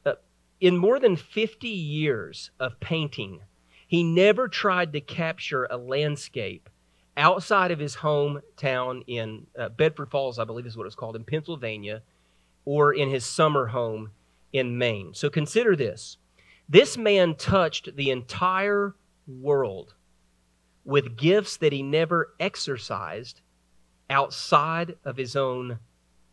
Uh, 0.05 0.15
in 0.61 0.77
more 0.77 0.99
than 0.99 1.17
50 1.17 1.69
years 1.69 2.51
of 2.61 2.79
painting, 2.81 3.41
he 3.87 4.03
never 4.03 4.49
tried 4.49 4.93
to 4.93 5.01
capture 5.01 5.65
a 5.65 5.77
landscape 5.77 6.69
outside 7.17 7.71
of 7.71 7.79
his 7.79 7.97
hometown 7.97 9.03
in 9.07 9.47
uh, 9.59 9.69
Bedford 9.69 10.11
Falls, 10.11 10.39
I 10.39 10.45
believe 10.45 10.67
is 10.67 10.77
what 10.77 10.87
it's 10.87 10.95
called, 10.95 11.17
in 11.17 11.25
Pennsylvania, 11.25 12.03
or 12.65 12.95
in 12.95 13.11
his 13.11 13.25
summer 13.25 13.67
home 13.67 14.11
in 14.53 14.79
Maine. 14.79 15.15
So 15.15 15.31
consider 15.31 15.77
this 15.77 16.19
this 16.69 16.97
man 16.97 17.35
touched 17.35 17.97
the 17.97 18.11
entire 18.11 18.95
world 19.27 19.95
with 20.85 21.17
gifts 21.17 21.57
that 21.59 21.73
he 21.73 21.83
never 21.83 22.35
exercised 22.41 23.41
outside 24.09 24.97
of 25.05 25.17
his 25.17 25.37
own 25.37 25.79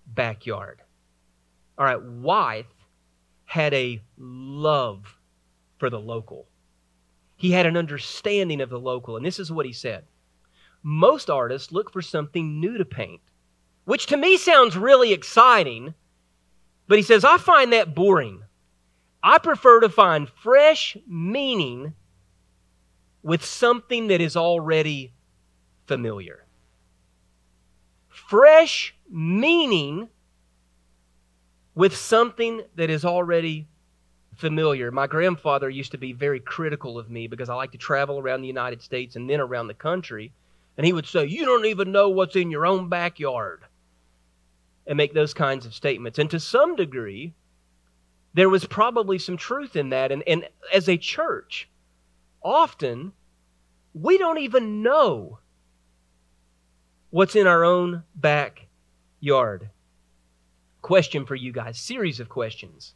backyard. 0.05 0.81
All 1.77 1.85
right, 1.85 2.01
Wyeth 2.01 2.65
had 3.45 3.73
a 3.73 4.01
love 4.17 5.17
for 5.77 5.89
the 5.89 5.99
local. 5.99 6.47
He 7.35 7.51
had 7.51 7.65
an 7.65 7.77
understanding 7.77 8.59
of 8.61 8.69
the 8.69 8.79
local, 8.79 9.17
and 9.17 9.25
this 9.25 9.39
is 9.39 9.51
what 9.51 9.65
he 9.65 9.73
said. 9.73 10.05
Most 10.81 11.29
artists 11.29 11.71
look 11.71 11.91
for 11.91 12.01
something 12.01 12.59
new 12.59 12.77
to 12.77 12.85
paint, 12.85 13.21
which 13.85 14.05
to 14.07 14.17
me 14.17 14.37
sounds 14.37 14.77
really 14.77 15.13
exciting, 15.13 15.93
but 16.87 16.97
he 16.97 17.03
says, 17.03 17.23
I 17.23 17.37
find 17.37 17.73
that 17.73 17.93
boring. 17.93 18.43
I 19.21 19.37
prefer 19.37 19.81
to 19.81 19.89
find 19.89 20.29
fresh 20.29 20.95
meaning 21.07 21.93
with 23.21 23.43
something 23.43 24.07
that 24.07 24.21
is 24.21 24.37
already 24.37 25.11
familiar. 25.87 26.45
Fresh 28.07 28.95
meaning 29.09 30.07
with 31.75 31.95
something 31.95 32.61
that 32.75 32.89
is 32.89 33.03
already 33.03 33.67
familiar. 34.35 34.91
My 34.91 35.07
grandfather 35.07 35.69
used 35.69 35.91
to 35.91 35.97
be 35.97 36.13
very 36.13 36.39
critical 36.39 36.97
of 36.97 37.09
me 37.09 37.27
because 37.27 37.49
I 37.49 37.55
like 37.55 37.71
to 37.71 37.77
travel 37.77 38.19
around 38.19 38.41
the 38.41 38.47
United 38.47 38.81
States 38.81 39.15
and 39.15 39.29
then 39.29 39.41
around 39.41 39.67
the 39.67 39.73
country. 39.73 40.31
And 40.79 40.85
he 40.85 40.93
would 40.93 41.07
say, 41.07 41.25
You 41.25 41.43
don't 41.43 41.65
even 41.65 41.91
know 41.91 42.07
what's 42.07 42.37
in 42.37 42.49
your 42.49 42.65
own 42.65 42.87
backyard. 42.87 43.65
And 44.87 44.95
make 44.95 45.13
those 45.13 45.33
kinds 45.33 45.65
of 45.65 45.73
statements. 45.73 46.17
And 46.17 46.29
to 46.29 46.39
some 46.39 46.77
degree, 46.77 47.33
there 48.33 48.47
was 48.47 48.63
probably 48.63 49.19
some 49.19 49.35
truth 49.35 49.75
in 49.75 49.89
that. 49.89 50.13
And, 50.13 50.23
and 50.25 50.47
as 50.73 50.87
a 50.87 50.95
church, 50.95 51.69
often 52.41 53.11
we 53.93 54.17
don't 54.17 54.37
even 54.37 54.81
know 54.81 55.39
what's 57.09 57.35
in 57.35 57.45
our 57.45 57.65
own 57.65 58.03
backyard. 58.15 59.71
Question 60.81 61.25
for 61.25 61.35
you 61.35 61.51
guys, 61.51 61.77
series 61.77 62.21
of 62.21 62.29
questions. 62.29 62.95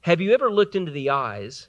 Have 0.00 0.22
you 0.22 0.32
ever 0.32 0.50
looked 0.50 0.76
into 0.76 0.92
the 0.92 1.10
eyes 1.10 1.68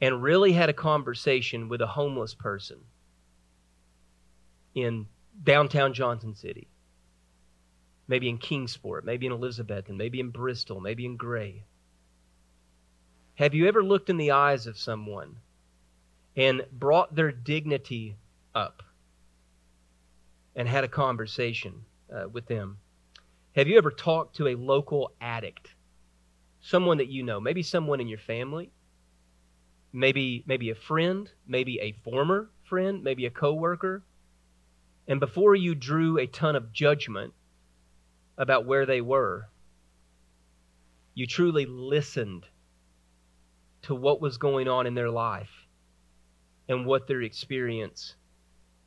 and 0.00 0.22
really 0.22 0.52
had 0.52 0.70
a 0.70 0.72
conversation 0.72 1.68
with 1.68 1.82
a 1.82 1.86
homeless 1.88 2.34
person 2.34 2.78
in 4.74 5.06
downtown 5.42 5.94
Johnson 5.94 6.34
City? 6.34 6.68
Maybe 8.08 8.28
in 8.28 8.38
Kingsport, 8.38 9.04
maybe 9.04 9.26
in 9.26 9.32
Elizabethton, 9.32 9.96
maybe 9.96 10.20
in 10.20 10.30
Bristol, 10.30 10.80
maybe 10.80 11.06
in 11.06 11.16
Gray. 11.16 11.64
Have 13.36 13.54
you 13.54 13.66
ever 13.66 13.82
looked 13.82 14.10
in 14.10 14.18
the 14.18 14.32
eyes 14.32 14.66
of 14.66 14.78
someone 14.78 15.36
and 16.36 16.66
brought 16.70 17.14
their 17.14 17.32
dignity 17.32 18.16
up 18.54 18.82
and 20.54 20.68
had 20.68 20.84
a 20.84 20.88
conversation 20.88 21.84
uh, 22.14 22.28
with 22.28 22.46
them? 22.46 22.78
Have 23.54 23.68
you 23.68 23.78
ever 23.78 23.90
talked 23.90 24.36
to 24.36 24.48
a 24.48 24.54
local 24.54 25.12
addict? 25.20 25.74
Someone 26.60 26.98
that 26.98 27.08
you 27.08 27.22
know, 27.22 27.40
maybe 27.40 27.62
someone 27.62 28.00
in 28.00 28.08
your 28.08 28.18
family, 28.18 28.70
maybe 29.92 30.42
maybe 30.46 30.70
a 30.70 30.74
friend, 30.74 31.30
maybe 31.46 31.80
a 31.80 31.92
former 32.04 32.50
friend, 32.64 33.02
maybe 33.02 33.26
a 33.26 33.30
coworker, 33.30 34.02
and 35.08 35.20
before 35.20 35.54
you 35.54 35.74
drew 35.74 36.18
a 36.18 36.26
ton 36.26 36.56
of 36.56 36.72
judgment 36.72 37.34
about 38.38 38.66
where 38.66 38.86
they 38.86 39.00
were, 39.00 39.48
you 41.14 41.26
truly 41.26 41.66
listened 41.66 42.46
to 43.82 43.94
what 43.94 44.20
was 44.20 44.38
going 44.38 44.68
on 44.68 44.86
in 44.86 44.94
their 44.94 45.10
life 45.10 45.66
and 46.68 46.86
what 46.86 47.06
their 47.06 47.22
experience 47.22 48.14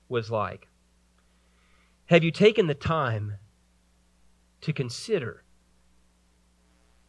was 0.07 0.31
like. 0.31 0.67
Have 2.05 2.23
you 2.23 2.31
taken 2.31 2.67
the 2.67 2.73
time 2.73 3.35
to 4.61 4.73
consider 4.73 5.43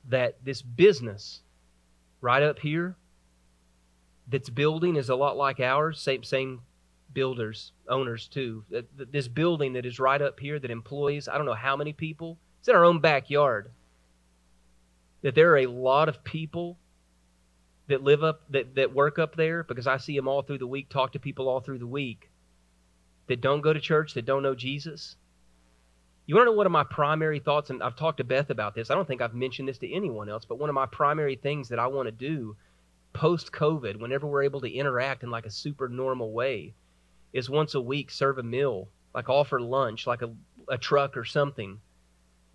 that 0.09 0.45
this 0.45 0.62
business 0.62 1.42
right 2.21 2.42
up 2.42 2.59
here 2.59 2.97
that's 4.29 4.51
building 4.51 4.97
is 4.97 5.09
a 5.09 5.14
lot 5.14 5.37
like 5.37 5.61
ours, 5.61 6.01
same, 6.01 6.23
same 6.23 6.61
builders, 7.12 7.73
owners 7.88 8.29
too. 8.29 8.64
This 8.97 9.29
building 9.29 9.75
that 9.75 9.87
is 9.87 9.99
right 9.99 10.21
up 10.21 10.38
here 10.38 10.59
that 10.59 10.71
employs, 10.71 11.29
I 11.29 11.37
don't 11.37 11.47
know 11.47 11.55
how 11.55 11.77
many 11.77 11.92
people, 11.92 12.38
it's 12.61 12.69
in 12.69 12.75
our 12.75 12.85
own 12.85 13.01
backyard. 13.01 13.71
That 15.23 15.35
there 15.35 15.53
are 15.53 15.59
a 15.59 15.66
lot 15.66 16.09
of 16.09 16.23
people 16.25 16.79
that 17.88 18.03
live 18.03 18.23
up, 18.23 18.42
that, 18.51 18.75
that 18.75 18.95
work 18.95 19.19
up 19.19 19.37
there 19.37 19.62
because 19.62 19.87
I 19.87 19.97
see 19.97 20.16
them 20.16 20.29
all 20.29 20.42
through 20.42 20.59
the 20.59 20.66
week, 20.66 20.88
talk 20.88 21.12
to 21.12 21.19
people 21.19 21.49
all 21.49 21.61
through 21.61 21.79
the 21.79 21.87
week 21.87 22.31
that 23.29 23.40
don't 23.40 23.61
go 23.61 23.73
to 23.73 23.81
church, 23.81 24.14
that 24.14 24.27
don't 24.27 24.42
know 24.42 24.55
Jesus 24.55 25.16
you 26.27 26.35
want 26.35 26.47
to 26.47 26.51
know 26.51 26.57
one 26.57 26.66
of 26.66 26.73
my 26.73 26.83
primary 26.83 27.38
thoughts, 27.38 27.71
and 27.71 27.83
I've 27.83 27.95
talked 27.95 28.19
to 28.19 28.25
Beth 28.25 28.51
about 28.51 28.75
this. 28.75 28.90
I 28.90 28.95
don't 28.95 29.07
think 29.07 29.23
I've 29.23 29.35
mentioned 29.35 29.69
this 29.69 29.79
to 29.79 29.92
anyone 29.92 30.29
else, 30.29 30.45
but 30.45 30.59
one 30.59 30.69
of 30.69 30.75
my 30.75 30.87
primary 30.87 31.37
things 31.37 31.69
that 31.69 31.79
I 31.79 31.87
want 31.87 32.09
to 32.09 32.12
do 32.12 32.57
post 33.12 33.53
COVID, 33.53 34.01
whenever 34.01 34.27
we're 34.27 34.42
able 34.42 34.61
to 34.61 34.71
interact 34.71 35.23
in 35.23 35.31
like 35.31 35.47
a 35.47 35.51
super 35.51 35.88
normal 35.88 36.33
way, 36.33 36.75
is 37.37 37.51
once 37.51 37.75
a 37.75 37.81
week 37.81 38.11
serve 38.11 38.38
a 38.38 38.42
meal, 38.42 38.88
like 39.14 39.29
offer 39.29 39.61
lunch, 39.61 40.07
like 40.07 40.22
a, 40.22 40.33
a 40.68 40.79
truck 40.79 41.16
or 41.16 41.25
something, 41.25 41.81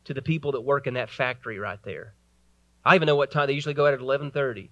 to 0.06 0.14
the 0.14 0.22
people 0.22 0.52
that 0.54 0.62
work 0.62 0.88
in 0.88 0.96
that 0.96 1.10
factory 1.10 1.60
right 1.60 1.80
there. 1.84 2.14
I 2.84 2.96
even 2.96 3.06
know 3.06 3.16
what 3.16 3.32
time 3.32 3.48
they 3.48 3.54
usually 3.54 3.76
go 3.76 3.88
out 3.88 3.94
at 3.94 4.00
eleven 4.00 4.32
thirty. 4.32 4.72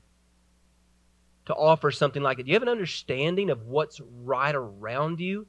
To 1.45 1.56
offer 1.56 1.89
something 1.89 2.22
like 2.22 2.38
it, 2.38 2.43
do 2.43 2.50
you 2.50 2.56
have 2.56 2.63
an 2.63 2.69
understanding 2.69 3.50
of 3.50 3.65
what's 3.65 4.00
right 4.24 4.54
around 4.54 5.19
you? 5.19 5.48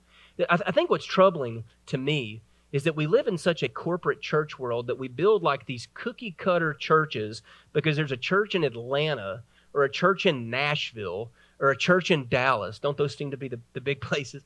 I, 0.49 0.57
th- 0.57 0.67
I 0.67 0.73
think 0.73 0.89
what's 0.89 1.05
troubling 1.05 1.65
to 1.87 1.99
me 1.99 2.41
is 2.73 2.85
that 2.85 2.97
we 2.97 3.07
live 3.07 3.27
in 3.27 3.37
such 3.37 3.63
a 3.63 3.69
corporate 3.69 4.23
church 4.23 4.59
world 4.59 4.87
that 4.87 4.99
we 4.99 5.09
build 5.09 5.43
like 5.43 5.67
these 5.67 5.89
cookie 5.93 6.35
cutter 6.39 6.73
churches 6.73 7.43
because 7.73 7.97
there's 7.97 8.13
a 8.13 8.17
church 8.17 8.55
in 8.55 8.65
Atlanta 8.65 9.43
or 9.75 9.85
a 9.85 9.91
church 9.91 10.25
in 10.25 10.49
Nashville 10.49 11.31
or 11.61 11.71
a 11.71 11.77
church 11.77 12.11
in 12.11 12.27
Dallas. 12.29 12.79
Don't 12.79 12.97
those 12.97 13.17
seem 13.17 13.31
to 13.31 13.37
be 13.37 13.49
the, 13.49 13.61
the 13.75 13.81
big 13.81 14.01
places? 14.01 14.43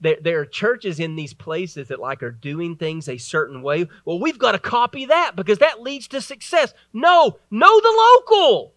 There, 0.00 0.16
there 0.20 0.40
are 0.40 0.46
churches 0.46 1.00
in 1.00 1.16
these 1.16 1.34
places 1.34 1.88
that 1.88 1.98
like 1.98 2.22
are 2.22 2.30
doing 2.30 2.76
things 2.76 3.08
a 3.08 3.18
certain 3.18 3.62
way. 3.62 3.88
Well, 4.04 4.20
we've 4.20 4.38
got 4.38 4.52
to 4.52 4.58
copy 4.58 5.06
that 5.06 5.34
because 5.34 5.58
that 5.58 5.82
leads 5.82 6.06
to 6.08 6.20
success. 6.20 6.72
No, 6.92 7.38
know 7.50 7.80
the 7.80 8.16
local. 8.28 8.74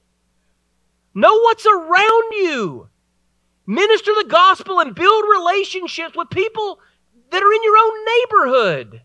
Know 1.13 1.39
what's 1.41 1.65
around 1.65 2.32
you. 2.32 2.88
Minister 3.67 4.12
the 4.15 4.30
gospel 4.30 4.80
and 4.80 4.95
build 4.95 5.23
relationships 5.30 6.15
with 6.15 6.30
people 6.30 6.80
that 7.30 7.43
are 7.43 7.54
in 7.54 7.63
your 7.63 7.77
own 7.77 8.06
neighborhood. 8.06 9.01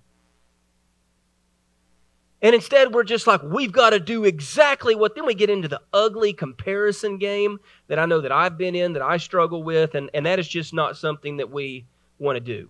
And 2.42 2.55
instead, 2.55 2.92
we're 2.92 3.05
just 3.05 3.27
like, 3.27 3.42
we've 3.42 3.72
got 3.72 3.90
to 3.90 4.01
do 4.01 4.25
exactly 4.25 4.94
what. 4.94 5.14
Then 5.14 5.25
we 5.25 5.35
get 5.35 5.49
into 5.49 5.68
the 5.68 5.81
ugly 5.92 6.33
comparison 6.33 7.16
game 7.18 7.59
that 7.88 7.99
I 7.99 8.07
know 8.07 8.20
that 8.20 8.33
I've 8.33 8.59
been 8.59 8.75
in, 8.75 8.92
that 8.92 9.03
I 9.03 9.16
struggle 9.16 9.62
with, 9.62 9.94
and, 9.94 10.11
and 10.12 10.27
that 10.27 10.38
is 10.38 10.46
just 10.46 10.75
not 10.75 10.96
something 10.99 11.38
that 11.38 11.51
we 11.51 11.87
want 12.18 12.37
to 12.37 12.40
do. 12.40 12.68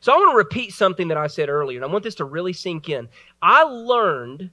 So 0.00 0.12
I 0.12 0.16
want 0.16 0.32
to 0.32 0.36
repeat 0.36 0.72
something 0.72 1.08
that 1.08 1.16
I 1.16 1.28
said 1.28 1.48
earlier, 1.48 1.78
and 1.78 1.84
I 1.84 1.92
want 1.92 2.04
this 2.04 2.16
to 2.16 2.24
really 2.24 2.52
sink 2.52 2.88
in. 2.88 3.08
I 3.40 3.62
learned 3.62 4.50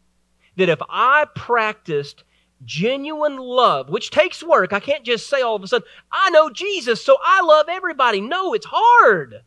that 0.55 0.69
if 0.69 0.79
I 0.87 1.25
practiced 1.35 2.23
genuine 2.63 3.37
love, 3.37 3.89
which 3.89 4.11
takes 4.11 4.43
work, 4.43 4.71
I 4.71 4.79
can't 4.79 5.03
just 5.03 5.29
say 5.29 5.41
all 5.41 5.55
of 5.55 5.63
a 5.63 5.67
sudden, 5.67 5.87
I 6.11 6.29
know 6.29 6.49
Jesus, 6.49 7.03
so 7.03 7.17
I 7.23 7.41
love 7.41 7.65
everybody. 7.69 8.21
No, 8.21 8.53
it's 8.53 8.67
hard. 8.69 9.41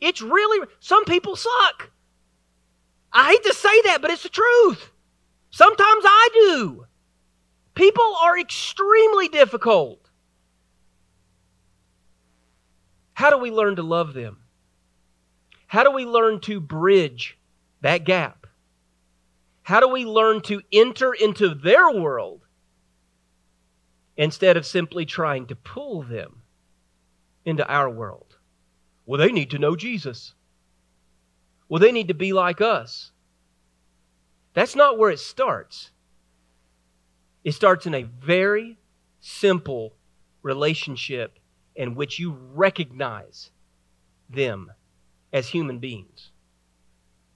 It's 0.00 0.20
really, 0.20 0.66
some 0.80 1.04
people 1.04 1.36
suck. 1.36 1.90
I 3.12 3.30
hate 3.30 3.44
to 3.44 3.54
say 3.54 3.82
that, 3.82 4.00
but 4.00 4.10
it's 4.10 4.22
the 4.22 4.28
truth. 4.28 4.90
Sometimes 5.50 6.04
I 6.04 6.28
do. 6.32 6.86
People 7.74 8.16
are 8.22 8.38
extremely 8.38 9.28
difficult. 9.28 10.08
How 13.14 13.30
do 13.30 13.38
we 13.38 13.50
learn 13.50 13.76
to 13.76 13.82
love 13.82 14.14
them? 14.14 14.38
How 15.66 15.84
do 15.84 15.90
we 15.90 16.04
learn 16.04 16.40
to 16.40 16.60
bridge 16.60 17.38
that 17.80 18.04
gap? 18.04 18.46
How 19.62 19.80
do 19.80 19.88
we 19.88 20.04
learn 20.04 20.40
to 20.42 20.62
enter 20.72 21.12
into 21.12 21.54
their 21.54 21.90
world 21.90 22.42
instead 24.16 24.56
of 24.56 24.66
simply 24.66 25.04
trying 25.04 25.46
to 25.46 25.54
pull 25.54 26.02
them 26.02 26.42
into 27.44 27.66
our 27.68 27.88
world? 27.88 28.36
Well, 29.06 29.20
they 29.20 29.32
need 29.32 29.50
to 29.50 29.58
know 29.58 29.76
Jesus. 29.76 30.34
Well, 31.70 31.78
they 31.78 31.92
need 31.92 32.08
to 32.08 32.14
be 32.14 32.32
like 32.32 32.60
us. 32.60 33.12
That's 34.54 34.74
not 34.74 34.98
where 34.98 35.10
it 35.10 35.20
starts. 35.20 35.92
It 37.44 37.52
starts 37.52 37.86
in 37.86 37.94
a 37.94 38.02
very 38.02 38.76
simple 39.20 39.94
relationship 40.42 41.38
in 41.76 41.94
which 41.94 42.18
you 42.18 42.32
recognize 42.32 43.52
them 44.28 44.72
as 45.32 45.48
human 45.48 45.78
beings, 45.78 46.32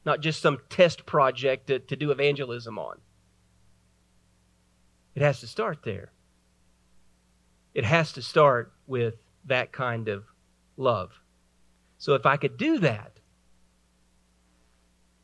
not 0.05 0.21
just 0.21 0.43
some 0.43 0.59
test 0.69 1.07
project 1.07 1.69
to, 1.69 1.79
to 1.79 1.95
do 1.95 2.11
evangelism 2.11 2.77
on. 2.77 2.99
It 5.15 5.23
has 5.23 5.39
to 5.41 5.47
start 5.47 5.85
there. 5.85 6.11
It 7.73 7.85
has 7.85 8.11
to 8.15 8.23
start 8.23 8.73
with 8.89 9.15
that 9.45 9.71
kind 9.71 10.09
of 10.09 10.25
love. 10.77 11.13
So 11.99 12.15
if 12.15 12.27
I 12.27 12.37
could 12.37 12.57
do 12.57 12.81
that, 12.81 13.14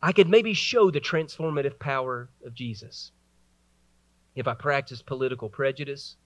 I 0.03 0.13
could 0.13 0.29
maybe 0.29 0.55
show 0.55 0.91
the 0.91 1.01
transformative 1.01 1.79
power 1.79 2.31
of 2.45 2.55
Jesus. 2.55 3.13
If 4.35 4.49
I 4.49 4.55
practice 4.55 5.03
political 5.03 5.51
prejudice, 5.51 6.17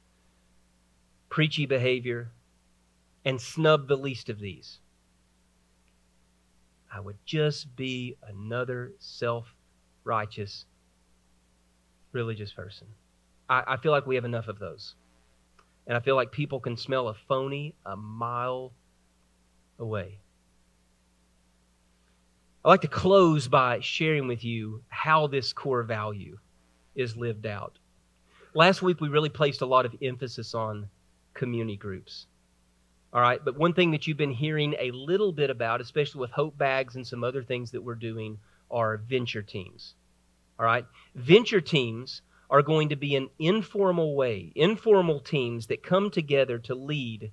preachy 1.29 1.67
behavior, 1.67 2.31
and 3.25 3.41
snub 3.41 3.89
the 3.89 3.97
least 3.97 4.29
of 4.29 4.39
these, 4.39 4.79
I 6.95 7.01
would 7.01 7.17
just 7.25 7.75
be 7.75 8.17
another 8.23 8.93
self 8.99 9.47
righteous 10.05 10.67
religious 12.13 12.53
person. 12.53 12.87
I, 13.49 13.65
I, 13.67 13.77
feel 13.79 13.91
like 13.91 14.07
we 14.07 14.15
have 14.15 14.25
enough 14.25 14.47
of 14.47 14.61
those. 14.61 14.95
And 15.87 15.97
I 15.97 16.01
feel 16.01 16.15
like 16.15 16.31
people 16.31 16.61
can 16.61 16.77
smell 16.77 17.09
a 17.09 17.15
phony 17.15 17.75
a 17.85 17.97
mile 17.97 18.73
away. 19.79 20.21
I'd 22.65 22.71
like 22.71 22.81
to 22.81 22.89
close 22.89 23.47
by 23.47 23.81
sharing 23.81 24.27
with 24.27 24.43
you 24.43 24.83
how 24.89 25.27
this 25.27 25.53
core 25.53 25.83
value 25.83 26.39
is 26.95 27.15
lived 27.15 27.45
out. 27.45 27.79
Last 28.55 28.81
week, 28.81 29.03
we 29.03 29.09
really 29.09 29.29
placed 29.29 29.61
a 29.61 29.67
lot 29.67 29.85
of 29.85 29.95
emphasis 30.01 30.55
on 30.55 30.89
community 31.35 31.77
groups. 31.77 32.27
All 33.13 33.21
right, 33.21 33.45
but 33.45 33.59
one 33.59 33.75
thing 33.75 33.91
that 33.91 34.07
you've 34.07 34.17
been 34.17 34.31
hearing 34.31 34.77
a 34.79 34.93
little 34.93 35.31
bit 35.31 35.51
about, 35.51 35.83
especially 35.83 36.23
with 36.23 36.31
Hope 36.31 36.57
Bags 36.57 36.97
and 36.97 37.07
some 37.07 37.23
other 37.23 37.43
things 37.43 37.71
that 37.73 37.83
we're 37.83 37.97
doing, 37.97 38.39
are 38.71 38.97
venture 38.97 39.43
teams. 39.43 39.95
All 40.59 40.65
right, 40.65 40.87
venture 41.15 41.61
teams 41.61 42.23
are 42.49 42.63
going 42.63 42.89
to 42.89 42.97
be 42.97 43.15
an 43.15 43.29
informal 43.39 44.17
way, 44.17 44.53
informal 44.55 45.21
teams 45.21 45.67
that 45.67 45.83
come 45.83 46.11
together 46.11 46.59
to 46.61 46.75
lead 46.75 47.31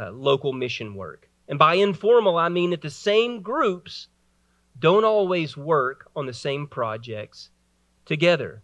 uh, 0.00 0.12
local 0.12 0.52
mission 0.52 0.94
work. 0.94 1.28
And 1.48 1.58
by 1.58 1.74
informal, 1.74 2.38
I 2.38 2.48
mean 2.48 2.70
that 2.70 2.82
the 2.82 2.90
same 2.90 3.42
groups 3.42 4.06
don't 4.80 5.04
always 5.04 5.56
work 5.56 6.10
on 6.14 6.26
the 6.26 6.32
same 6.32 6.66
projects 6.66 7.50
together. 8.04 8.62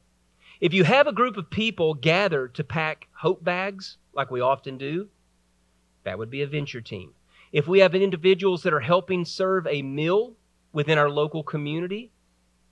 If 0.61 0.73
you 0.73 0.85
have 0.85 1.07
a 1.07 1.13
group 1.13 1.37
of 1.37 1.51
people 1.51 1.95
gather 1.95 2.49
to 2.49 2.65
pack 2.65 3.09
hope 3.13 3.43
bags, 3.43 3.99
like 4.15 4.31
we 4.31 4.41
often 4.41 4.79
do, 4.79 5.09
that 6.05 6.19
would 6.19 6.31
be 6.31 6.43
a 6.43 6.47
venture 6.47 6.81
team. 6.81 7.13
If 7.53 7.67
we 7.67 7.81
have 7.81 7.95
individuals 7.95 8.63
that 8.63 8.73
are 8.73 8.81
helping 8.81 9.25
serve 9.25 9.67
a 9.67 9.83
meal 9.83 10.35
within 10.73 10.99
our 10.99 11.11
local 11.11 11.43
community, 11.43 12.11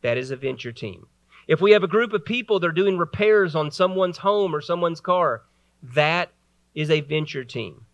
that 0.03 0.17
is 0.17 0.31
a 0.31 0.37
venture 0.37 0.73
team. 0.73 1.07
If 1.49 1.61
we 1.61 1.73
have 1.73 1.83
a 1.83 1.89
group 1.89 2.13
of 2.13 2.25
people 2.25 2.61
that 2.61 2.67
are 2.67 2.73
doing 2.73 2.99
repairs 2.99 3.55
on 3.55 3.71
someone's 3.71 4.19
home 4.19 4.55
or 4.55 4.61
someone's 4.61 5.01
car, 5.01 5.43
that 5.83 6.31
is 6.75 6.91
a 6.91 7.01
venture 7.01 7.45
team. 7.45 7.85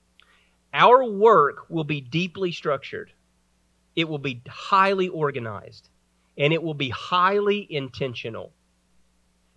Our 0.75 1.05
work 1.05 1.69
will 1.71 1.85
be 1.85 2.01
deeply 2.01 2.53
structured 2.53 3.13
it 3.99 4.09
will 4.09 4.19
be 4.19 4.41
highly 4.49 5.09
organized 5.09 5.89
and 6.37 6.53
it 6.53 6.63
will 6.63 6.73
be 6.73 6.91
highly 6.91 7.67
intentional. 7.69 8.53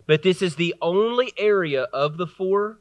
But 0.08 0.24
this 0.24 0.42
is 0.42 0.56
the 0.56 0.74
only 0.82 1.32
area 1.38 1.84
of 1.84 2.16
the 2.16 2.26
four 2.26 2.80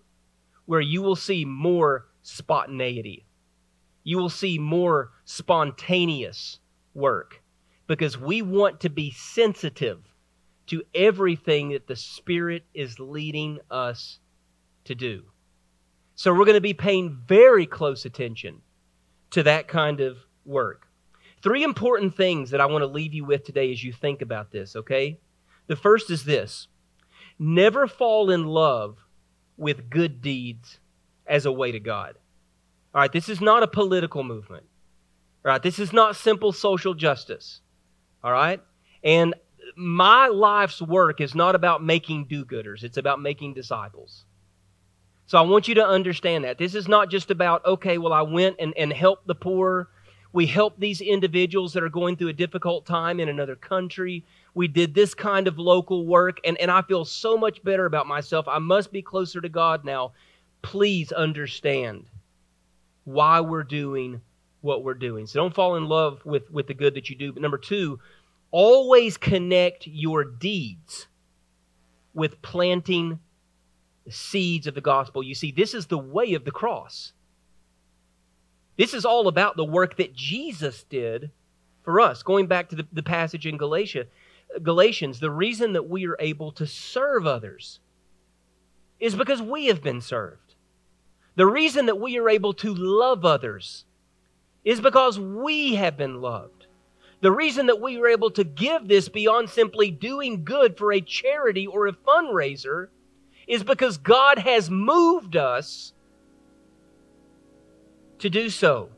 where 0.65 0.81
you 0.81 1.03
will 1.03 1.15
see 1.15 1.45
more 1.45 2.07
spontaneity. 2.23 3.27
You 4.03 4.17
will 4.17 4.31
see 4.31 4.57
more 4.57 5.11
spontaneous 5.23 6.57
work 6.95 7.43
because 7.85 8.17
we 8.17 8.41
want 8.41 8.79
to 8.79 8.89
be 8.89 9.11
sensitive 9.11 9.99
to 10.65 10.81
everything 10.95 11.69
that 11.69 11.85
the 11.85 11.95
Spirit 11.95 12.63
is 12.73 12.99
leading 12.99 13.59
us 13.69 14.17
to 14.85 14.95
do. 14.95 15.25
So 16.15 16.33
we're 16.33 16.45
going 16.45 16.55
to 16.55 16.61
be 16.61 16.73
paying 16.73 17.21
very 17.27 17.67
close 17.67 18.05
attention 18.05 18.61
to 19.29 19.43
that 19.43 19.67
kind 19.67 19.99
of 19.99 20.17
work. 20.43 20.87
Three 21.41 21.63
important 21.63 22.15
things 22.15 22.51
that 22.51 22.61
I 22.61 22.65
want 22.65 22.83
to 22.83 22.87
leave 22.87 23.13
you 23.13 23.25
with 23.25 23.43
today 23.43 23.71
as 23.71 23.83
you 23.83 23.91
think 23.91 24.21
about 24.21 24.51
this, 24.51 24.75
okay? 24.75 25.19
The 25.67 25.75
first 25.75 26.09
is 26.11 26.23
this 26.23 26.67
never 27.39 27.87
fall 27.87 28.29
in 28.29 28.45
love 28.45 28.97
with 29.57 29.89
good 29.89 30.21
deeds 30.21 30.79
as 31.25 31.45
a 31.45 31.51
way 31.51 31.71
to 31.71 31.79
God. 31.79 32.15
All 32.93 33.01
right, 33.01 33.11
this 33.11 33.29
is 33.29 33.41
not 33.41 33.63
a 33.63 33.67
political 33.67 34.23
movement. 34.23 34.65
All 35.43 35.51
right, 35.51 35.63
this 35.63 35.79
is 35.79 35.93
not 35.93 36.15
simple 36.15 36.51
social 36.51 36.93
justice. 36.93 37.61
All 38.23 38.31
right? 38.31 38.61
And 39.03 39.33
my 39.75 40.27
life's 40.27 40.81
work 40.81 41.21
is 41.21 41.33
not 41.33 41.55
about 41.55 41.83
making 41.83 42.25
do 42.25 42.45
gooders, 42.45 42.83
it's 42.83 42.97
about 42.97 43.21
making 43.21 43.53
disciples. 43.53 44.25
So 45.25 45.37
I 45.37 45.41
want 45.41 45.67
you 45.67 45.75
to 45.75 45.87
understand 45.87 46.43
that. 46.43 46.57
This 46.57 46.75
is 46.75 46.89
not 46.89 47.09
just 47.09 47.31
about, 47.31 47.65
okay, 47.65 47.97
well, 47.97 48.11
I 48.11 48.21
went 48.21 48.57
and, 48.59 48.73
and 48.77 48.91
helped 48.91 49.27
the 49.27 49.35
poor 49.35 49.87
we 50.33 50.45
help 50.45 50.79
these 50.79 51.01
individuals 51.01 51.73
that 51.73 51.83
are 51.83 51.89
going 51.89 52.15
through 52.15 52.29
a 52.29 52.33
difficult 52.33 52.85
time 52.85 53.19
in 53.19 53.29
another 53.29 53.55
country. 53.55 54.25
We 54.53 54.67
did 54.67 54.93
this 54.93 55.13
kind 55.13 55.47
of 55.47 55.59
local 55.59 56.05
work, 56.05 56.39
and, 56.45 56.57
and 56.57 56.71
I 56.71 56.81
feel 56.83 57.03
so 57.05 57.37
much 57.37 57.63
better 57.63 57.85
about 57.85 58.07
myself. 58.07 58.47
I 58.47 58.59
must 58.59 58.91
be 58.91 59.01
closer 59.01 59.41
to 59.41 59.49
God 59.49 59.83
now. 59.83 60.13
Please 60.61 61.11
understand 61.11 62.05
why 63.03 63.41
we're 63.41 63.63
doing 63.63 64.21
what 64.61 64.83
we're 64.83 64.93
doing. 64.93 65.25
So 65.25 65.39
don't 65.39 65.53
fall 65.53 65.75
in 65.75 65.85
love 65.85 66.23
with, 66.25 66.49
with 66.51 66.67
the 66.67 66.73
good 66.73 66.93
that 66.93 67.09
you 67.09 67.15
do. 67.15 67.33
But 67.33 67.41
number 67.41 67.57
two, 67.57 67.99
always 68.51 69.17
connect 69.17 69.87
your 69.87 70.23
deeds 70.23 71.07
with 72.13 72.41
planting 72.41 73.19
the 74.05 74.11
seeds 74.11 74.67
of 74.67 74.75
the 74.75 74.81
gospel. 74.81 75.23
You 75.23 75.35
see, 75.35 75.51
this 75.51 75.73
is 75.73 75.87
the 75.87 75.97
way 75.97 76.33
of 76.33 76.45
the 76.45 76.51
cross. 76.51 77.13
This 78.77 78.93
is 78.93 79.05
all 79.05 79.27
about 79.27 79.57
the 79.57 79.65
work 79.65 79.97
that 79.97 80.13
Jesus 80.13 80.83
did 80.83 81.31
for 81.83 81.99
us. 81.99 82.23
Going 82.23 82.47
back 82.47 82.69
to 82.69 82.75
the, 82.75 82.87
the 82.91 83.03
passage 83.03 83.45
in 83.45 83.57
Galatia, 83.57 84.05
Galatians, 84.61 85.19
the 85.19 85.31
reason 85.31 85.73
that 85.73 85.89
we 85.89 86.07
are 86.07 86.17
able 86.19 86.51
to 86.53 86.65
serve 86.65 87.25
others 87.25 87.79
is 88.99 89.15
because 89.15 89.41
we 89.41 89.67
have 89.67 89.81
been 89.81 90.01
served. 90.01 90.55
The 91.35 91.45
reason 91.45 91.85
that 91.87 91.99
we 91.99 92.19
are 92.19 92.29
able 92.29 92.53
to 92.55 92.73
love 92.73 93.25
others 93.25 93.85
is 94.63 94.81
because 94.81 95.19
we 95.19 95.75
have 95.75 95.97
been 95.97 96.21
loved. 96.21 96.67
The 97.21 97.31
reason 97.31 97.67
that 97.67 97.79
we 97.79 97.97
are 97.97 98.07
able 98.07 98.31
to 98.31 98.43
give 98.43 98.87
this 98.87 99.07
beyond 99.07 99.49
simply 99.49 99.91
doing 99.91 100.43
good 100.43 100.77
for 100.77 100.91
a 100.91 101.01
charity 101.01 101.67
or 101.67 101.87
a 101.87 101.93
fundraiser 101.93 102.87
is 103.47 103.63
because 103.63 103.97
God 103.97 104.39
has 104.39 104.69
moved 104.69 105.35
us 105.35 105.93
to 108.21 108.29
do 108.29 108.49
so. 108.49 108.89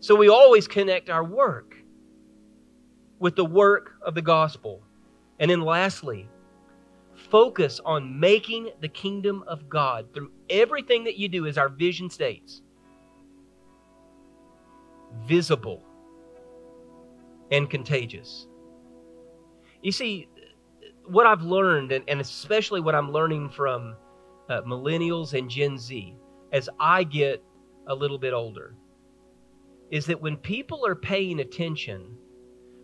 So 0.00 0.16
we 0.16 0.28
always 0.28 0.66
connect 0.66 1.10
our 1.10 1.22
work 1.22 1.76
with 3.18 3.36
the 3.36 3.44
work 3.44 3.92
of 4.02 4.14
the 4.14 4.22
gospel. 4.22 4.82
And 5.38 5.50
then 5.50 5.60
lastly, 5.60 6.28
focus 7.14 7.80
on 7.84 8.18
making 8.18 8.70
the 8.80 8.88
kingdom 8.88 9.44
of 9.46 9.68
God 9.68 10.12
through 10.12 10.32
everything 10.50 11.04
that 11.04 11.16
you 11.16 11.28
do, 11.28 11.46
as 11.46 11.56
our 11.58 11.68
vision 11.68 12.10
states, 12.10 12.62
visible 15.26 15.84
and 17.50 17.68
contagious. 17.68 18.46
You 19.82 19.92
see, 19.92 20.28
what 21.06 21.26
I've 21.26 21.42
learned, 21.42 21.92
and, 21.92 22.20
especially 22.20 22.80
what 22.80 22.94
I'm 22.94 23.12
learning 23.12 23.50
from 23.50 23.96
uh, 24.48 24.62
millennials 24.62 25.38
and 25.38 25.50
Gen 25.50 25.76
Z, 25.76 26.16
as 26.52 26.68
I 26.80 27.04
get 27.04 27.44
a 27.86 27.94
little 27.94 28.18
bit 28.18 28.32
older 28.32 28.74
is 29.90 30.06
that 30.06 30.20
when 30.20 30.36
people 30.36 30.86
are 30.86 30.94
paying 30.94 31.40
attention, 31.40 32.16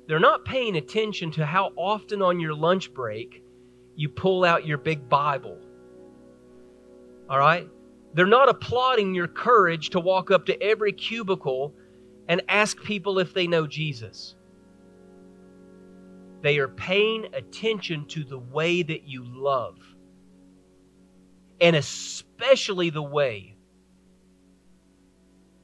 they're 0.07 0.19
not 0.19 0.45
paying 0.45 0.77
attention 0.77 1.31
to 1.33 1.47
how 1.47 1.73
often 1.77 2.23
on 2.23 2.39
your 2.39 2.55
lunch 2.55 2.93
break 2.93 3.43
you 3.97 4.09
pull 4.09 4.45
out 4.45 4.67
your 4.67 4.79
big 4.79 5.09
Bible. 5.09 5.59
All 7.29 7.39
right? 7.39 7.69
They're 8.15 8.27
not 8.27 8.49
applauding 8.49 9.15
your 9.15 9.29
courage 9.29 9.91
to 9.91 10.01
walk 10.01 10.31
up 10.31 10.47
to 10.47 10.63
every 10.63 10.93
cubicle 10.93 11.75
and 12.29 12.43
ask 12.49 12.83
people 12.83 13.19
if 13.19 13.35
they 13.35 13.47
know 13.47 13.67
Jesus. 13.67 14.35
They 16.43 16.59
are 16.59 16.69
paying 16.69 17.27
attention 17.35 18.07
to 18.07 18.25
the 18.25 18.39
way 18.39 18.83
that 18.83 19.05
you 19.05 19.25
love, 19.25 19.79
and 21.61 21.75
especially 21.75 22.91
the 22.91 23.03
way 23.03 23.58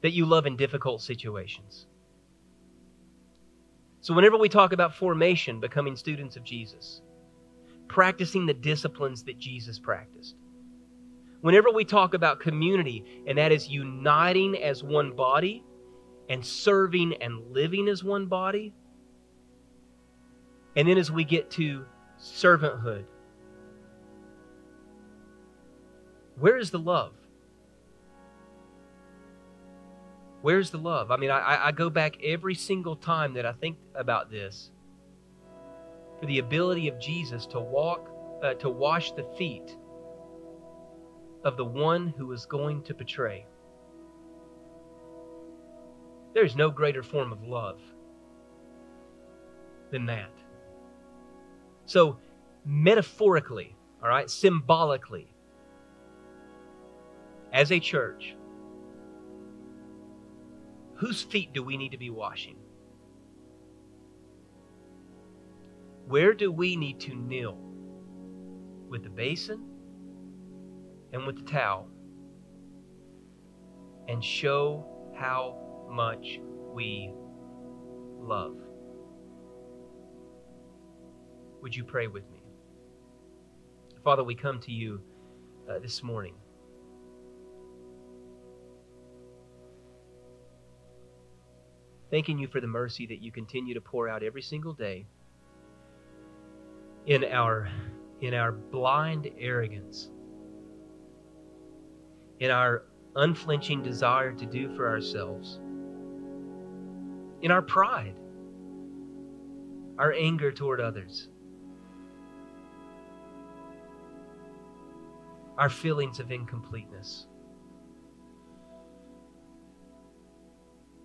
that 0.05 0.13
you 0.13 0.27
love 0.27 0.45
in 0.45 0.55
difficult 0.55 1.01
situations. 1.01 1.87
So, 4.03 4.13
whenever 4.13 4.37
we 4.37 4.51
talk 4.51 4.75
about 4.75 4.95
formation, 4.95 5.61
becoming 5.61 5.97
students 5.97 6.37
of 6.37 6.45
Jesus, 6.45 7.01
practicing 7.89 8.45
the 8.45 8.53
disciplines 8.53 9.25
that 9.25 9.39
Jesus 9.39 9.79
practiced, 9.79 10.37
whenever 11.41 11.71
we 11.71 11.87
talk 11.87 12.13
about 12.13 12.39
community, 12.39 13.25
and 13.27 13.39
that 13.39 13.51
is 13.51 13.67
uniting 13.67 14.63
as 14.63 14.85
one 14.85 15.13
body 15.13 15.65
and 16.29 16.45
serving 16.45 17.15
and 17.23 17.41
living 17.51 17.89
as 17.89 18.05
one 18.05 18.27
body, 18.27 18.75
and 20.77 20.87
then 20.87 20.99
as 20.99 21.11
we 21.11 21.25
get 21.25 21.51
to 21.53 21.87
servanthood, 22.21 23.07
where 26.39 26.59
is 26.59 26.71
the 26.71 26.79
love? 26.79 27.15
Where's 30.45 30.69
the 30.69 30.77
love? 30.77 31.11
I 31.11 31.17
mean, 31.17 31.31
I, 31.31 31.69
I 31.69 31.73
go 31.73 31.89
back 31.89 32.23
every 32.23 32.55
single 32.55 32.97
time 32.97 33.33
that 33.33 33.47
I 33.47 33.53
think 33.53 33.79
about 33.95 34.31
this 34.31 34.71
for 36.21 36.27
the 36.27 36.39
ability 36.39 36.87
of 36.87 37.01
Jesus 37.01 37.47
to 37.47 37.61
walk, 37.61 38.11
uh, 38.43 38.53
to 38.53 38.69
wash 38.69 39.13
the 39.13 39.25
feet 39.39 39.75
of 41.45 41.57
the 41.57 41.65
one 41.65 42.09
who 42.09 42.31
is 42.33 42.45
going 42.45 42.83
to 42.83 42.93
betray. 42.93 43.47
There's 46.35 46.55
no 46.55 46.69
greater 46.69 47.03
form 47.03 47.33
of 47.33 47.43
love 47.45 47.81
than 49.91 50.05
that. 50.05 50.31
So, 51.87 52.19
metaphorically, 52.67 53.75
all 54.03 54.11
right, 54.11 54.29
symbolically, 54.29 55.27
as 57.51 57.73
a 57.73 57.81
church, 57.81 58.37
whose 60.97 61.23
feet 61.23 61.53
do 61.53 61.63
we 61.63 61.77
need 61.77 61.93
to 61.93 61.99
be 61.99 62.11
washing? 62.11 62.57
Where 66.07 66.35
do 66.35 66.53
we 66.53 66.77
need 66.77 67.01
to 67.01 67.15
kneel? 67.15 67.59
With 68.89 69.03
the 69.03 69.11
basin 69.11 69.65
and 71.13 71.27
with 71.27 71.37
the 71.37 71.51
towel 71.51 71.89
and 74.09 74.23
show 74.23 74.85
how 75.17 75.87
much 75.91 76.41
we 76.73 77.13
love. 78.21 78.57
Would 81.63 81.75
you 81.75 81.85
pray 81.85 82.09
with 82.09 82.31
me? 82.31 82.43
Father, 84.03 84.23
we 84.23 84.35
come 84.35 84.61
to 84.61 84.71
you 84.71 85.01
uh, 85.69 85.79
this 85.79 86.03
morning. 86.03 86.35
Thanking 92.15 92.39
you 92.39 92.47
for 92.47 92.61
the 92.61 92.69
mercy 92.69 93.07
that 93.07 93.21
you 93.23 93.33
continue 93.33 93.75
to 93.75 93.81
pour 93.81 94.09
out 94.09 94.23
every 94.23 94.41
single 94.41 94.73
day 94.73 95.05
in 97.07 97.25
our 97.25 97.69
in 98.21 98.35
our 98.35 98.53
blind 98.53 99.29
arrogance 99.37 100.11
in 102.39 102.53
our 102.53 102.85
unflinching 103.17 103.83
desire 103.83 104.33
to 104.33 104.47
do 104.47 104.73
for 104.77 104.89
ourselves 104.89 105.59
in 107.43 107.51
our 107.51 107.63
pride 107.63 108.15
our 109.99 110.13
anger 110.13 110.53
toward 110.53 110.81
others 110.81 111.31
our 115.59 115.69
feelings 115.69 116.21
of 116.21 116.31
incompleteness 116.31 117.27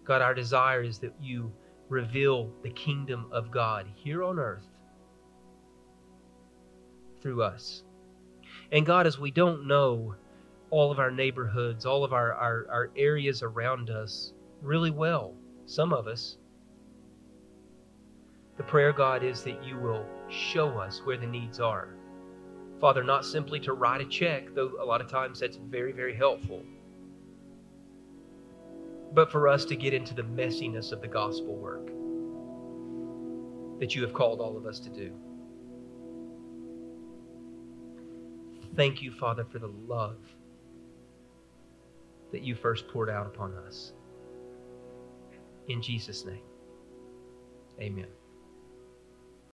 God, 0.10 0.24
our 0.24 0.34
desire 0.34 0.82
is 0.82 0.97
that 0.97 1.14
you 1.22 1.51
reveal 1.88 2.49
the 2.64 2.72
kingdom 2.72 3.28
of 3.32 3.51
God 3.51 3.86
here 3.93 4.24
on 4.24 4.39
earth 4.39 4.66
through 7.22 7.43
us. 7.43 7.84
And 8.72 8.88
God, 8.88 9.05
as 9.05 9.20
we 9.20 9.30
don't 9.30 9.68
know 9.68 10.16
all 10.72 10.91
of 10.91 10.97
our 10.97 11.12
neighborhoods, 11.12 11.86
all 11.86 12.03
of 12.03 12.12
our, 12.12 12.34
our, 12.34 12.66
our 12.72 12.89
areas 12.97 13.43
around 13.43 13.91
us 13.91 14.34
really 14.64 14.89
well, 14.89 15.36
some 15.68 15.93
of 15.93 16.07
us, 16.07 16.38
the 18.57 18.64
prayer, 18.64 18.91
God, 18.91 19.24
is 19.24 19.43
that 19.43 19.64
you 19.64 19.78
will 19.78 20.07
show 20.28 20.70
us 20.80 21.03
where 21.05 21.18
the 21.18 21.28
needs 21.28 21.60
are. 21.60 21.89
Father, 22.82 23.03
not 23.03 23.26
simply 23.26 23.60
to 23.60 23.74
write 23.74 24.01
a 24.01 24.05
check, 24.05 24.55
though 24.55 24.72
a 24.82 24.86
lot 24.86 25.01
of 25.01 25.07
times 25.07 25.39
that's 25.39 25.57
very, 25.57 25.91
very 25.91 26.16
helpful, 26.16 26.64
but 29.14 29.32
for 29.32 29.47
us 29.47 29.66
to 29.66 29.76
get 29.76 29.93
into 29.93 30.14
the 30.14 30.24
messiness 30.24 30.91
of 30.91 31.01
the 31.01 31.07
gospel 31.07 31.55
work 31.55 31.88
that 33.80 33.95
you 33.95 34.01
have 34.01 34.14
called 34.14 34.41
all 34.41 34.57
of 34.57 34.66
us 34.66 34.80
to 34.80 34.89
do. 34.89 35.12
Thank 38.76 39.01
you, 39.01 39.12
Father, 39.12 39.45
for 39.45 39.60
the 39.60 39.72
love 39.88 40.18
that 42.32 42.43
you 42.43 42.55
first 42.55 42.88
poured 42.88 43.10
out 43.10 43.26
upon 43.26 43.53
us. 43.55 43.93
In 45.68 45.82
Jesus' 45.82 46.26
name, 46.26 46.43
amen. 47.80 48.07